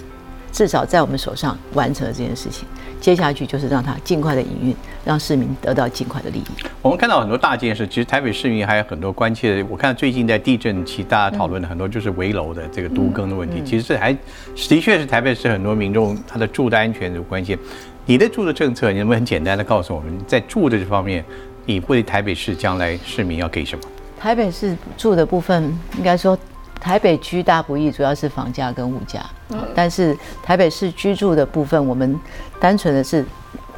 [0.53, 2.67] 至少在我们手上完成了这件事情。
[3.01, 6.45] 接下去就是让它尽快的营运，让市民得到尽快的利益。
[6.81, 9.67] 我们看到很多大件事，其实台北市民还有很多关切的。
[9.69, 13.61] 我看最近在地震期，大家讨论的很多就是围楼的这个都更的问题。
[13.65, 14.13] 其实这还
[14.55, 17.59] 的确是台北市很多民众他的住的安全有关系。
[18.07, 21.25] 你的住的政策，你能不能很简单的告诉我们，在住的这方面，
[21.67, 23.83] 你为台北市将来市民要给什么？
[24.21, 26.39] 台北市住的部分，应该说
[26.83, 29.25] 台北居大不易，主要是房价跟物价。
[29.73, 32.19] 但是台北市居住的部分，我们
[32.59, 33.25] 单纯的是，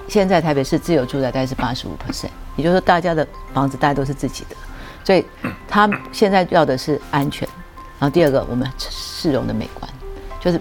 [0.08, 4.56] 现在台北市自有住宅大概是八十五 percent，也就是说大家的房子大家都是自己的，
[5.04, 5.22] 所以
[5.68, 7.46] 他现在要的是安全。
[7.98, 9.90] 然后第二个，我们市容的美观，
[10.40, 10.58] 就是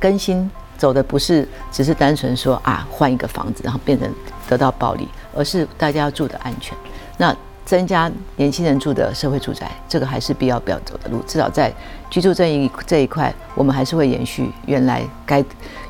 [0.00, 4.10] 更新走的不是只是单纯说啊换一个房子，然后变成
[4.48, 6.74] 得到暴利，而是大家要住的安全。
[7.18, 7.36] 那
[7.72, 11.22] 增加年轻人住的社会住宅，这个还是必要不要走的路。
[11.26, 11.72] 至少在
[12.10, 15.42] 居住这一这一块，我们还是会延续原来该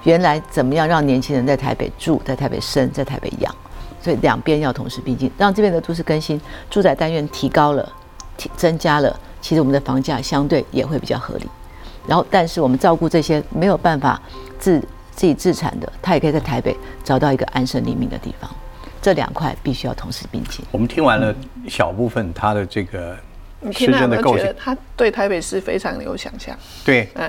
[0.04, 3.52] 原来怎么样让年轻人在台北住，在台北生，在台北养。
[4.00, 6.40] 所以两边要同时并进，让这边的都市更新
[6.70, 7.92] 住宅单元提高了，
[8.36, 11.48] 提增加了，其实我们的房价相对也会比较合理。
[12.06, 14.22] 然后，但是我们照顾这些没有办法
[14.56, 14.78] 自
[15.10, 18.48] 自己自产的，他也可以在台北找到一个安身立命的地方。
[19.02, 20.64] 这两块必须要同时并进。
[20.70, 21.34] 我们听完了
[21.68, 23.18] 小部分他的这个
[23.72, 26.56] 市政的构想，他对台北市非常的有想象。
[26.84, 27.28] 对，嗯，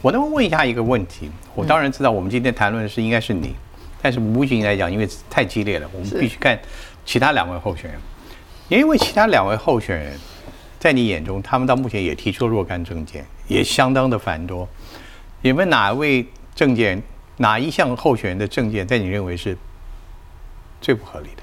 [0.00, 1.28] 我能问一下一个问题？
[1.56, 3.52] 我当然知道我们今天谈论的是应该是你，
[4.00, 6.56] 但是无形来讲，因为太激烈了，我们必须看
[7.04, 8.00] 其他两位候选人。
[8.68, 10.16] 因为其他两位候选人，
[10.78, 14.68] 在你眼中，他们到目前也提出了若干证件，也相当的繁多。
[15.42, 17.02] 有没有哪位证件，
[17.38, 19.58] 哪一项候选人的证件，在你认为是？
[20.82, 21.42] 最不合理的，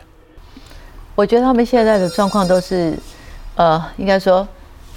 [1.15, 2.93] 我觉得他们现在的状况都是，
[3.55, 4.45] 呃，应该说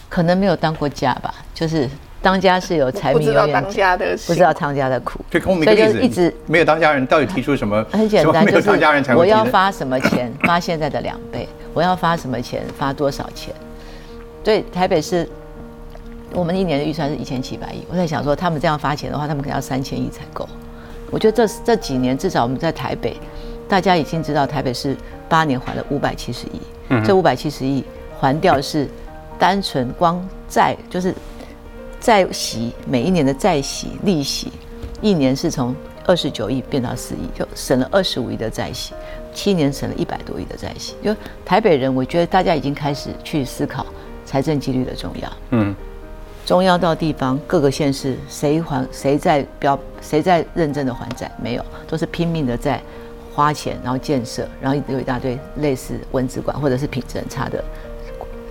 [0.08, 1.88] 可能没有当过家吧，就是
[2.20, 5.24] 当家是有柴米油盐，不知道当家的，不知道当家的苦。
[5.30, 7.82] 所以就一直没有当家人，到底提出什么？
[7.92, 8.68] 很简单，就是
[9.14, 11.48] 我要发什么钱，发现在的两倍。
[11.72, 13.54] 我要发什么钱，发多少钱？
[14.44, 15.26] 所以台北市，
[16.32, 17.86] 我们一年的预算是一千七百亿。
[17.88, 20.48] 我在想说，他们这样发钱的话，他们可能要三千亿才够。
[21.10, 23.16] 我觉得这这几年至少我们在台北。
[23.72, 24.94] 大家已经知道，台北市
[25.30, 26.60] 八年还了五百七十亿，
[27.06, 27.82] 这五百七十亿
[28.20, 28.86] 还掉是
[29.38, 31.14] 单纯光债，就是
[31.98, 34.52] 债息每一年的债息利息，
[35.00, 38.92] 一年是从二十九亿变到四亿，就省了二十五亿的债息，
[39.32, 40.94] 七年省了一百多亿的债息。
[41.02, 43.86] 就台北人，我觉得大家已经开始去思考
[44.26, 45.32] 财政纪律的重要。
[45.48, 45.74] 嗯，
[46.44, 51.32] 中央到地方各个县市，谁还谁在标谁在认真的还债？
[51.42, 52.78] 没有，都是拼命的在。
[53.32, 57.64] 花钱，然后建设，然后有一大堆类似文字馆或者是品质很差的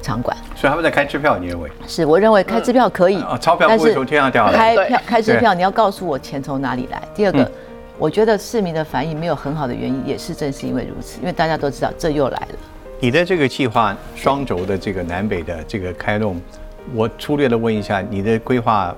[0.01, 0.35] 场馆。
[0.55, 1.69] 所以他们在开支票，你认为？
[1.87, 4.57] 是，我认为开支票可以，钞票不会从天上掉下来。
[4.57, 7.01] 开票开支票，你要告诉我钱从哪里来。
[7.13, 7.51] 第二个，
[7.97, 12.55] 我觉得市民的反应没有很好的原因，也是正是因为如此，因为大家都知道这又来了。
[12.99, 16.41] 你的这个计划双轴的这个南北的这个开动，
[16.93, 18.95] 我粗略的问一下，你的规划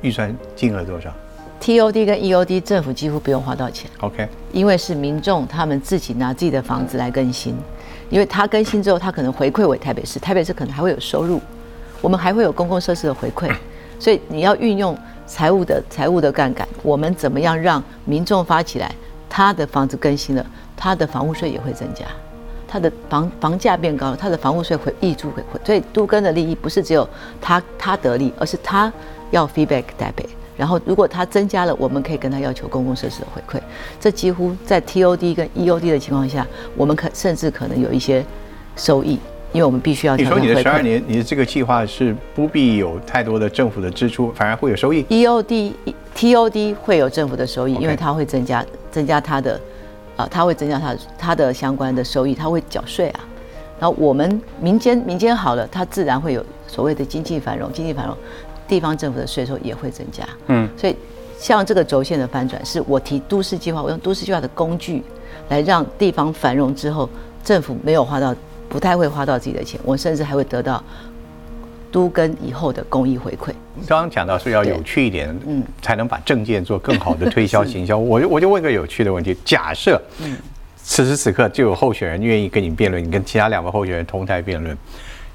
[0.00, 1.12] 预算金额多少
[1.60, 7.56] ？TOD 跟 EOD 政府几乎不用花到钱，OK，因为是民众他们自己拿自己的房子来更新，
[8.08, 11.40] 因为他更新之后，他可能回馈为台北市，台北市可能还会有收入，
[12.00, 13.50] 我们还会有公共设施的回馈，
[13.98, 18.92] 所以你要运用财务的财务的杠杆，我们怎么样让民众发起来，
[19.28, 20.44] 他的房子更新了，
[20.76, 22.04] 他的房屋税也会增加，
[22.66, 27.08] 他的房房价变高，他的房屋税会溢出回馈，所以都更的利益不是只有
[27.40, 28.92] 他他得利，而是他
[29.30, 30.28] 要 feedback 台北。
[30.60, 33.58] 然后，如果它增加了，我们可以跟他要求公共设施的回馈。
[33.98, 36.46] 这几乎在 TOD 跟 EOD 的情况下，
[36.76, 38.22] 我们可甚至可能有一些
[38.76, 39.18] 收益，
[39.54, 40.14] 因为我们必须要。
[40.18, 45.02] 你说你的十二年，你的这个计划是不必有太多的政府的支出，反而会有收益。
[45.04, 45.72] EOD、
[46.14, 49.58] TOD 会有政府的收益，因为它会增加增加它的，
[50.18, 53.20] 啊，它会增加它它的相关的收益，它会缴税啊。
[53.80, 58.14] 然后我们民间民间好了，它自然会有所谓的经济繁荣，经济繁荣。
[58.70, 60.94] 地方政府的税收也会增加，嗯，所以
[61.36, 65.02] 像这个轴线的翻转，是我提都市计划，我用都市计划的工具
[65.48, 67.10] 来让地方繁荣之后，
[67.42, 68.32] 政府没有花到，
[68.68, 70.80] 不太会花到自己的钱，我甚至还会得到
[71.90, 73.48] 都跟以后的公益回馈。
[73.88, 77.98] 刚刚讲到说要有趣一点，嗯，才能把证件做更好的推销行销。
[77.98, 80.00] 我我就问个有趣的问题：假设
[80.76, 84.78] 此时此刻就有候选人愿意跟你辩论，你跟其他两个候选人同台辩论。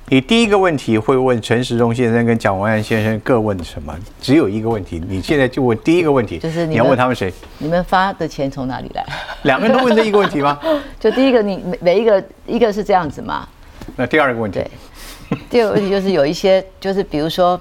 [0.07, 3.97] 你第一个问题会问陈时中先生跟蒋万安先生各问什么？
[4.21, 7.33] 只有一个问题，你现在就问第一个问题，就是你要问他们谁？
[7.57, 9.03] 你们发的钱从哪里来？
[9.43, 10.59] 两个人都问这一个问题吗？
[10.99, 13.47] 就第一个，你每每一个一个是这样子嘛？
[13.95, 14.59] 那第二个问题？
[14.59, 17.59] 对，第二个问题就是有一些，就是比如说，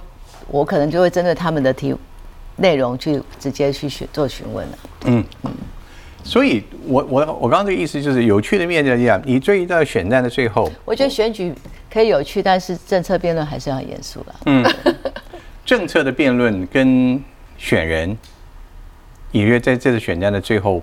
[0.49, 1.97] 我可能就会针对他们的题
[2.57, 4.79] 内容去直接去询做询问了。
[5.07, 5.51] 嗯嗯，
[6.23, 11.55] 所以我我我刚刚的意思就是有趣的面这样，你追到选战的最后，我觉得选举
[11.95, 14.35] 可以有趣，但是政策辩论还是要严肃了。
[14.47, 14.65] 嗯，
[15.65, 17.23] 政策的辩论跟
[17.57, 18.19] 选人，
[19.31, 20.83] 隐约在这次选战的最后，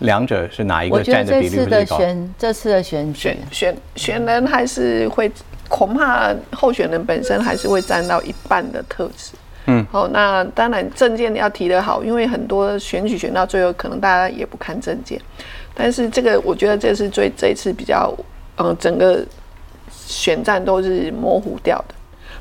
[0.00, 1.96] 两者是哪一个占的比例最高？
[1.96, 5.30] 选这次的选选选选人还是会
[5.68, 9.36] 恐怕候选人本身还是会占到一半的特质。
[9.66, 15.20] 嗯，好，那当然证件要提得好，因为很多选举选到最后，可能大家也不看证件。
[15.76, 18.12] 但是这个我觉得这是最这一次比较，
[18.58, 19.24] 嗯，整个
[20.10, 21.94] 选战都是模糊掉的。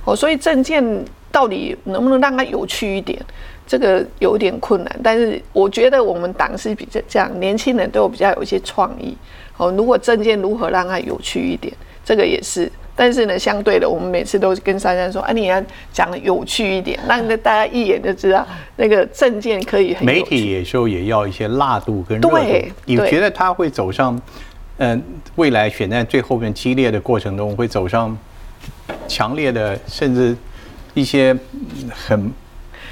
[0.05, 0.84] 哦，所以证件
[1.32, 3.20] 到底能不能让它有趣一点，
[3.67, 4.99] 这个有点困难。
[5.03, 9.15] 但是我觉得我们党是比较这样，年轻人都有比较有一些创意。
[9.57, 11.72] 哦，如果证件如何让它有趣一点，
[12.03, 12.72] 这个也是。
[12.95, 15.63] 但是呢，相对的，我们每次都跟珊珊说：“啊，你要
[15.93, 18.45] 讲的有趣一点，让大家一眼就知道
[18.76, 22.38] 那个证件可以很。”媒体有时候也要一些辣度跟热度。
[22.84, 24.22] 你觉得他会走上，
[24.80, 25.01] 嗯，
[25.36, 28.17] 未来选战最后面激烈的过程中，会走上
[29.07, 30.36] 强烈的，甚至
[30.93, 31.38] 一些
[31.93, 32.32] 很。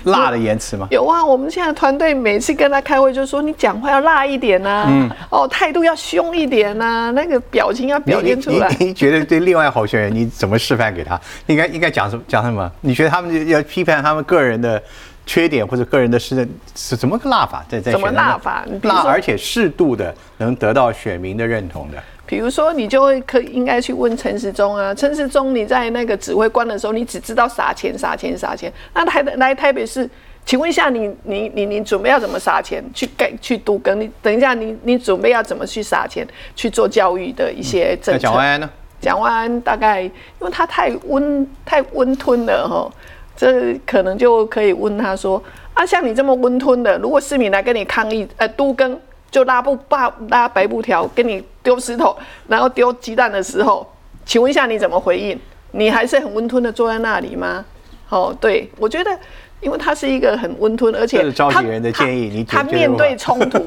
[0.03, 0.87] 辣的言辞吗？
[0.91, 8.73] 有啊，我们现在团队每次跟他开会，就说你讲话要辣一点呐，嗯，哦，态度要凶一点呐，那个表情要表现出来。
[8.79, 11.19] 你觉得对另外候选人，你怎么示范给他？
[11.47, 12.23] 应该应该讲什么？
[12.25, 12.71] 讲什么？
[12.81, 14.81] 你觉得他们要批判他们个人的
[15.27, 17.63] 缺点或者个人的是是怎么个辣法？
[17.69, 18.65] 在在怎么辣法？
[18.81, 22.01] 辣而且适度的能得到选民的认同的。
[22.25, 28.71] 比如说，你就会可应该去问陈时中啊，陈时中，你在那个指挥官的时候，你只知道撒钱、撒钱、撒钱。
[28.93, 30.09] 那台来台北市，
[30.45, 33.99] 请问一下，你你你你准备要怎么撒钱去盖去都更？
[34.01, 38.19] 你等一下，你你准备要怎么去撒钱去做教育的一些政策？
[38.19, 38.69] 蒋万安呢？
[38.99, 42.91] 蒋万安大概，因为他太温太温吞了哈，
[43.37, 45.41] 这可能就可以问他说
[45.73, 48.99] 啊，像你这么温吞的，如果市民来跟你抗议，呃，都更。
[49.29, 52.15] 就拉布把拉白布条，跟你丢石头，
[52.47, 53.85] 然后丢鸡蛋的时候，
[54.25, 55.37] 请问一下你怎么回应？
[55.71, 57.63] 你还是很温吞的坐在那里吗？
[58.07, 59.11] 哦，对，我觉得，
[59.59, 63.61] 因为他是一个很温吞，而且他人的建议，你他面对冲突，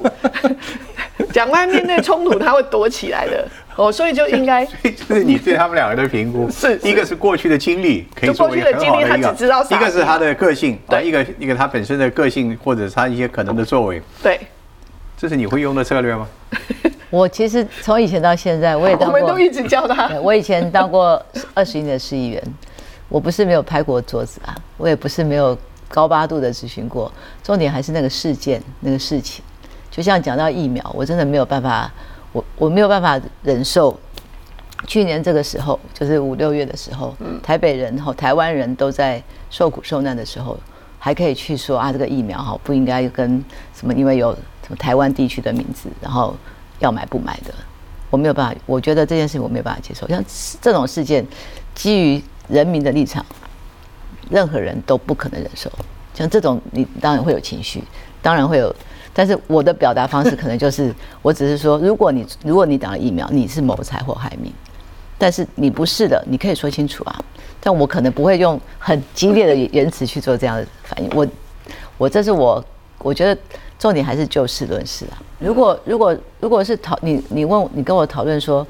[1.31, 3.47] 讲完面对冲突他会躲起来的
[3.77, 14.39] 哦，所以就应该， 就是你对他们两个的评估， 是一个是过去的经历，可以过去的经历他只知道，一个是他的个性，对，一个一个他本身的个性或者他一些可能的作为，对。
[15.17, 16.27] 这是你会用的策略吗？
[17.11, 19.21] 我其实从以前到现在，我也当过。
[19.21, 20.09] 我们都一直教他。
[20.19, 22.43] 我以前当过二十年的市议员，
[23.07, 25.55] 我不是没有拍过桌子啊，我也不是没有
[25.89, 27.13] 高八度的咨询过。
[27.45, 29.45] 重点还是那个事件、那个事情。
[29.91, 31.93] 就像讲到疫苗，我真的没有办法，
[32.33, 33.99] 我我没有办法忍受。
[34.87, 40.59] 去年这个时候，就是五六月的时候，台北人和台湾人都在受苦受难的时候，
[40.99, 44.77] 还可以去说啊，这个疫苗哈不应该跟什么，因为有什么。
[44.77, 46.35] 台湾地区的名字，然后
[46.79, 47.53] 要买不买的，
[48.09, 48.59] 我没有办法。
[48.65, 50.09] 我觉得这件事情我没有办法接受。
[50.09, 50.25] 像
[50.63, 51.27] 这种事件，
[51.75, 53.25] 基于人民的立场，
[54.31, 55.71] 任何人都不可能忍受。
[56.15, 57.85] 像这种，你当然会有情绪，
[58.23, 58.75] 当然会有。
[59.13, 64.53] 但是我的表达方式可能就是， 我只是说，如果你如果你打了疫苗，你是谋财或害命，
[65.19, 67.25] 但是你不是的，你可以说清楚啊。
[67.61, 71.11] 但我可能不会用很激烈的言辞去做这样的反应。
[71.15, 71.27] 我
[71.99, 72.65] 我这是我
[72.99, 73.41] 我觉得。
[73.81, 75.17] 重点还是就事论事啊！
[75.39, 78.67] 如果如果如果是讨你你问你跟我讨论说，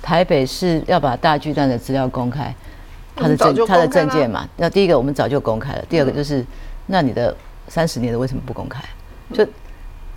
[0.00, 2.54] 台北市要把大巨蛋的资料公开，
[3.14, 6.42] 他的证他的证件嘛，那第一个我们早就公开了，第二个就是
[6.86, 7.36] 那你的
[7.68, 8.82] 三十年的为什么不公开？
[9.34, 9.46] 就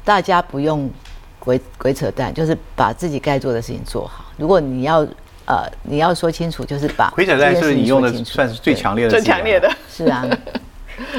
[0.08, 0.90] 大家不用
[1.38, 4.24] 鬼鬼扯淡，就是把自己该做的事情做好。
[4.38, 5.06] 如果你要
[5.46, 10.26] 呃你要说清楚，就是把鬼扯淡是你用的算是最强烈的最强烈的，是啊。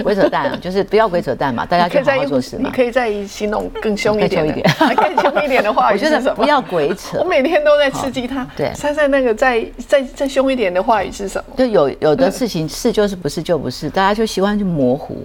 [0.03, 2.63] 鬼扯淡，就是不要鬼扯淡嘛， 大家就好好做事嘛。
[2.65, 4.43] 你可以再形容更凶一点，
[4.97, 6.35] 更凶一点的话语是什么？
[6.35, 7.19] 不要鬼扯。
[7.21, 8.45] 我每天都在刺激他。
[8.57, 11.55] 对，珊珊那个再再再凶一点的话语是什么？
[11.59, 15.25] 就有有的事情是就是不是就不是，大家就喜欢去模糊。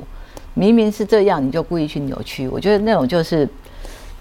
[0.54, 2.48] 明明是这样，你就故意去扭曲。
[2.48, 3.48] 我觉得那种就是，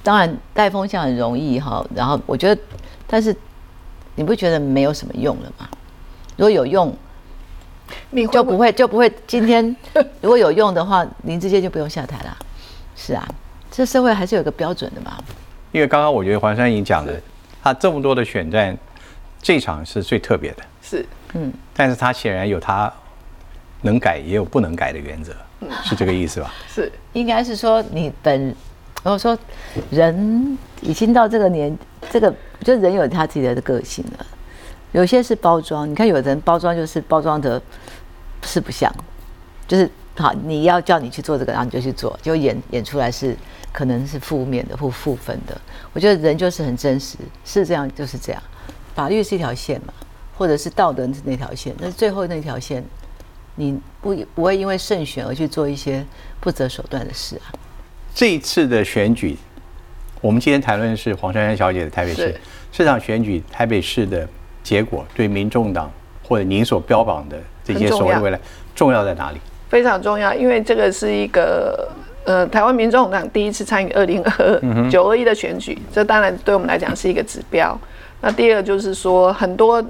[0.02, 1.84] 当然带风向很容易哈。
[1.94, 2.60] 然后我觉得，
[3.06, 3.34] 但是
[4.14, 5.68] 你不觉得没有什么用了吗？
[6.36, 6.94] 如果有用。
[8.08, 9.76] 你就不会就不会 今天
[10.22, 12.34] 如果有用的话，林志坚就不用下台了。
[12.96, 13.28] 是啊，
[13.70, 15.22] 这社会还是有个标准的嘛。
[15.72, 17.20] 因为刚刚我觉得黄山颖讲的，
[17.62, 18.74] 他这么多的选战，
[19.42, 20.62] 这场是最特别的。
[20.80, 21.04] 是，
[21.34, 22.90] 嗯，但是他显然有他
[23.82, 25.32] 能改也有不能改的原则，
[25.84, 26.52] 是这个意思吧？
[26.66, 28.54] 是，应该是说你本，
[29.02, 29.36] 我说
[29.90, 31.76] 人已经到这个年，
[32.10, 34.26] 这个就人有他自己的个性了。
[34.92, 37.60] 有些是包装，你看有人包装就是包装的，
[38.42, 38.92] 是不像，
[39.66, 43.34] 就是好，你要叫你去做这个，然后你就去做，就演演出来是
[43.72, 45.58] 可能是负面的或负分的。
[45.92, 48.42] 我觉得人就是很真实，是这样就是这样。
[48.94, 49.94] 法律是一条线嘛，
[50.36, 52.84] 或者是道德是那条线，那最后那条线，
[53.56, 56.04] 你不不会因为胜选而去做一些
[56.40, 57.52] 不择手段的事啊。
[58.14, 59.36] 这一次的选举，
[60.20, 62.34] 我们今天谈论的是黄珊珊小姐的台北市
[62.70, 64.28] 市长选举，台北市的
[64.62, 65.90] 结果对民众党
[66.22, 68.38] 或者您所标榜的这些所谓未来
[68.74, 69.38] 重要在哪里？
[69.68, 71.90] 非常重要，因为这个是一个
[72.24, 77.78] 呃台湾民众党第一次参与二零二九二一的选举，这当然对我们来讲是一个指标。
[78.20, 79.82] 那第二就是说，很多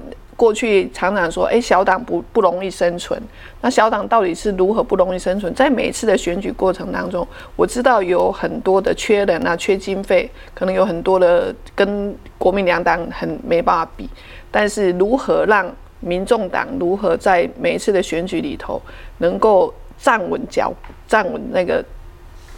[0.43, 3.16] 过去常常说，哎，小党不不容易生存。
[3.61, 5.55] 那小党到底是如何不容易生存？
[5.55, 7.24] 在每一次的选举过程当中，
[7.55, 14.11] 我知道有很多的缺人啊，缺经费，可能有很多的跟国民两党很没办法比。
[14.51, 18.82] 但是如何让民众党如何在每一次的选举里头
[19.18, 20.72] 能够站稳脚、
[21.07, 21.84] 站稳那个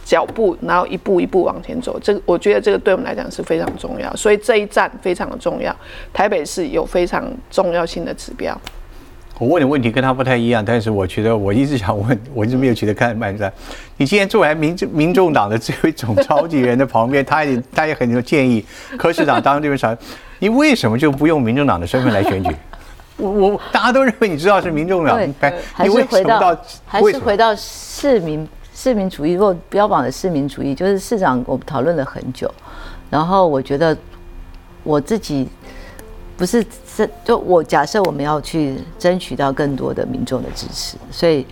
[0.05, 1.99] 脚步，然后一步一步往前走？
[1.99, 5.75] 这个我觉得这个对我们来讲是非常重要，所以这一站非常的重要。
[6.13, 8.55] 台北市有非常重要性的指标。
[9.37, 13.51] 我问的问题跟他不太一样，但是我觉得我一直想问，我一直没有觉得看漫山。
[13.97, 18.63] 你今天坐在民民众党的这位总召集人的旁边，他也他也很有建议
[18.97, 19.97] 柯市长当这边长，
[20.39, 22.55] 你为什么就不用民众党的身份来选举？
[23.17, 25.19] 我我大家都认为你知道是民众党，
[25.73, 30.75] 还是回到还是回到市民市民主义或标榜的市民主义？
[30.75, 32.53] 就是市长，我们讨论了很久，
[33.09, 33.97] 然后我觉得
[34.83, 35.47] 我自己。
[36.37, 41.47] 不是，是就我假设我们要去争取到更多的民众的支持，所以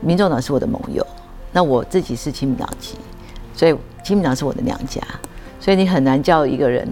[0.00, 1.06] 民众党是我的盟友，
[1.52, 2.96] 那我自己是亲民党籍，
[3.54, 3.72] 所以
[4.02, 5.00] 亲民党是我的娘家，
[5.60, 6.84] 所以你很难叫一个人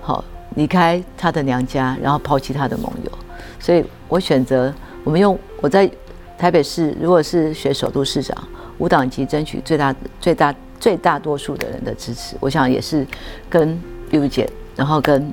[0.00, 0.24] 好
[0.56, 3.12] 离开他的娘家，然后抛弃他的盟友，
[3.60, 4.74] 所以我选择
[5.04, 5.88] 我们用我在
[6.36, 8.36] 台北市，如果是选首都市长，
[8.78, 13.06] 无党籍争取最大最大最大多数的人的支持，我想也是
[13.50, 13.78] 跟
[14.10, 15.32] 碧如姐，然后跟。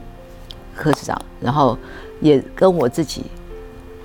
[0.77, 1.77] 柯市长，然后
[2.19, 3.23] 也跟我自己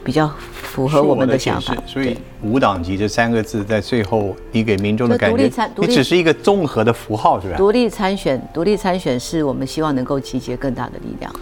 [0.05, 7.57] 比较符合我们的想法，所以“无党籍”这三个字在最后，你给民众的感觉，你只是一个综合的符号，是吧？
[7.57, 11.35] 独立参选，独立参选是我们希望能够集结更大的力量。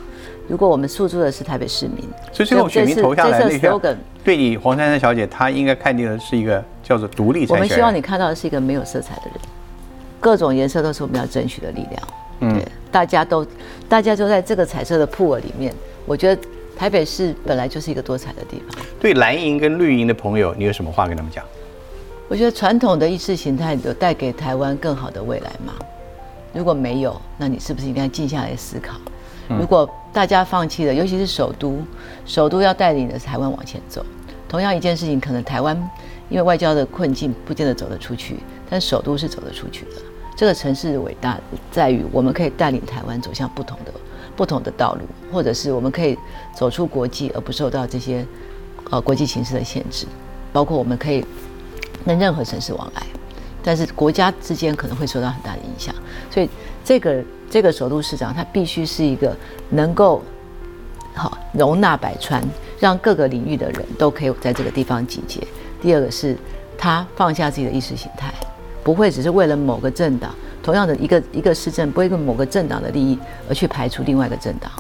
[0.48, 1.98] 如果我们诉诸的是台北市民，
[2.32, 3.78] 所以最后选民投下来那票，
[4.24, 7.46] 对你黄珊珊小姐，她应该看定的是一个叫做独立。
[7.48, 9.34] 我们希望你看到的是一个没有色彩的人，
[10.18, 12.02] 各种颜色都是我们要争取的力量。
[12.40, 13.46] 嗯，大家都，
[13.88, 15.74] 大家都在这个彩色的铺尔里面。
[16.06, 16.42] 我觉得
[16.76, 18.82] 台北市本来就是一个多彩的地方。
[18.98, 21.44] 对蓝营跟绿营的朋友，你有什么话跟他们讲？
[22.28, 25.74] 我觉得传统的意识形态有带给台湾更好的未来吗？
[26.54, 28.96] 如果没有，那你是不是应该静下来思考？
[29.48, 31.78] 如果大家放弃了，尤其是首都，
[32.24, 34.04] 首都要带领的台湾往前走。
[34.46, 35.90] 同样一件事情，可能台湾
[36.28, 38.36] 因为外交的困境，不见得走得出去，
[38.68, 39.92] 但首都是走得出去的。
[40.36, 41.38] 这个城市的伟大
[41.70, 43.92] 在于，我们可以带领台湾走向不同的、
[44.36, 45.00] 不同的道路，
[45.32, 46.16] 或者是我们可以
[46.54, 48.24] 走出国际，而不受到这些
[48.90, 50.06] 呃国际形势的限制。
[50.52, 51.24] 包括我们可以
[52.06, 53.02] 跟任何城市往来，
[53.62, 55.94] 但是国家之间可能会受到很大的影响。
[56.30, 56.48] 所以，
[56.84, 59.36] 这个这个首都市长他必须是一个
[59.70, 60.22] 能够
[61.14, 62.42] 好容纳百川，
[62.78, 65.46] 让各个领域的人都可以在这个地方集结。
[65.80, 66.36] 第二个是，
[66.76, 68.32] 他放下自己的意识形态。
[68.84, 74.70] 不会只是为了某个政党，同样的一个一个市政，不会为某个政党的利益而去排除另外一个政党。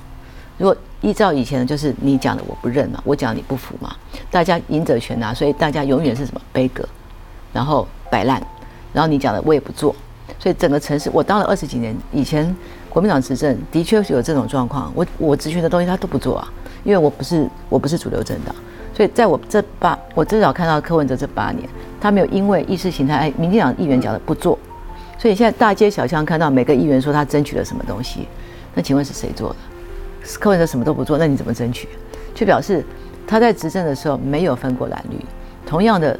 [0.56, 3.94] 如果依照以前的，就是你讲的我不认嘛，我讲你不服嘛，
[4.30, 6.88] 大家赢者全拿，所以大家永远是什么悲歌，
[7.52, 8.42] 然后摆烂，
[8.94, 9.94] 然后你讲的我也不做，
[10.38, 12.56] 所以整个城市我当了二十几年，以前
[12.88, 16.48] 国民党执政的确是有这种状况，我我执行的东西他都不做啊，
[16.82, 18.54] 因为我不是我不是主流政党。
[18.98, 21.68] 所以，在我这八，我至少看到柯文哲这八年，
[22.00, 24.58] 他没有因为意识形态，哎，民进党议员讲的不做。
[25.16, 28.26] 所以现在大街小巷看到每个议员说他争取了什么东西，
[28.74, 29.56] 那请问是谁做的？
[30.40, 31.88] 柯文哲什么都不做，那你怎么争取？
[32.34, 32.84] 就表示
[33.24, 35.24] 他在执政的时候没有分过蓝绿。
[35.64, 36.18] 同样的，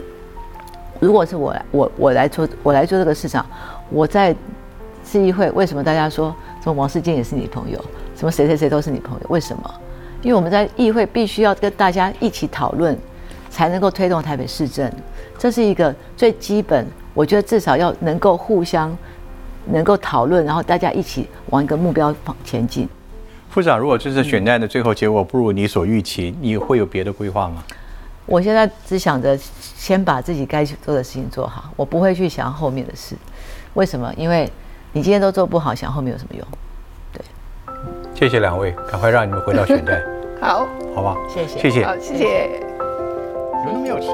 [1.01, 3.45] 如果是我来我我来做我来做这个市长，
[3.91, 4.33] 我在
[5.05, 9.27] 市议会为什么大家说什么王世坚也是你朋友，什么谁谁谁都是你朋友？
[9.31, 9.75] 为什么？
[10.23, 12.99] 因为我们在议会必须要跟大家一起讨论，
[13.51, 14.91] 才能够推动台北市政，
[15.39, 16.87] 这是一个最基本。
[17.15, 18.97] 我觉得至少要能够互相
[19.67, 22.89] 能够讨论，然后大家一起往一个目标方前进。
[23.51, 27.65] 副长，如果这次选战的最后结果不如你所预期，你会有别的规划吗？
[28.27, 33.17] 我现在只想着先把自己该做的事情做好，我不会去想后面的事。
[33.75, 34.13] 为什么？
[34.17, 34.51] 因为
[34.93, 36.47] 你今天都做不好，想后面有什么用？
[38.19, 40.03] 谢谢两位，赶快让你们回到选战。
[40.43, 41.17] 好，好不好？
[41.29, 42.61] 谢谢，谢谢，好，谢谢。
[43.63, 44.09] 什么都没有吃。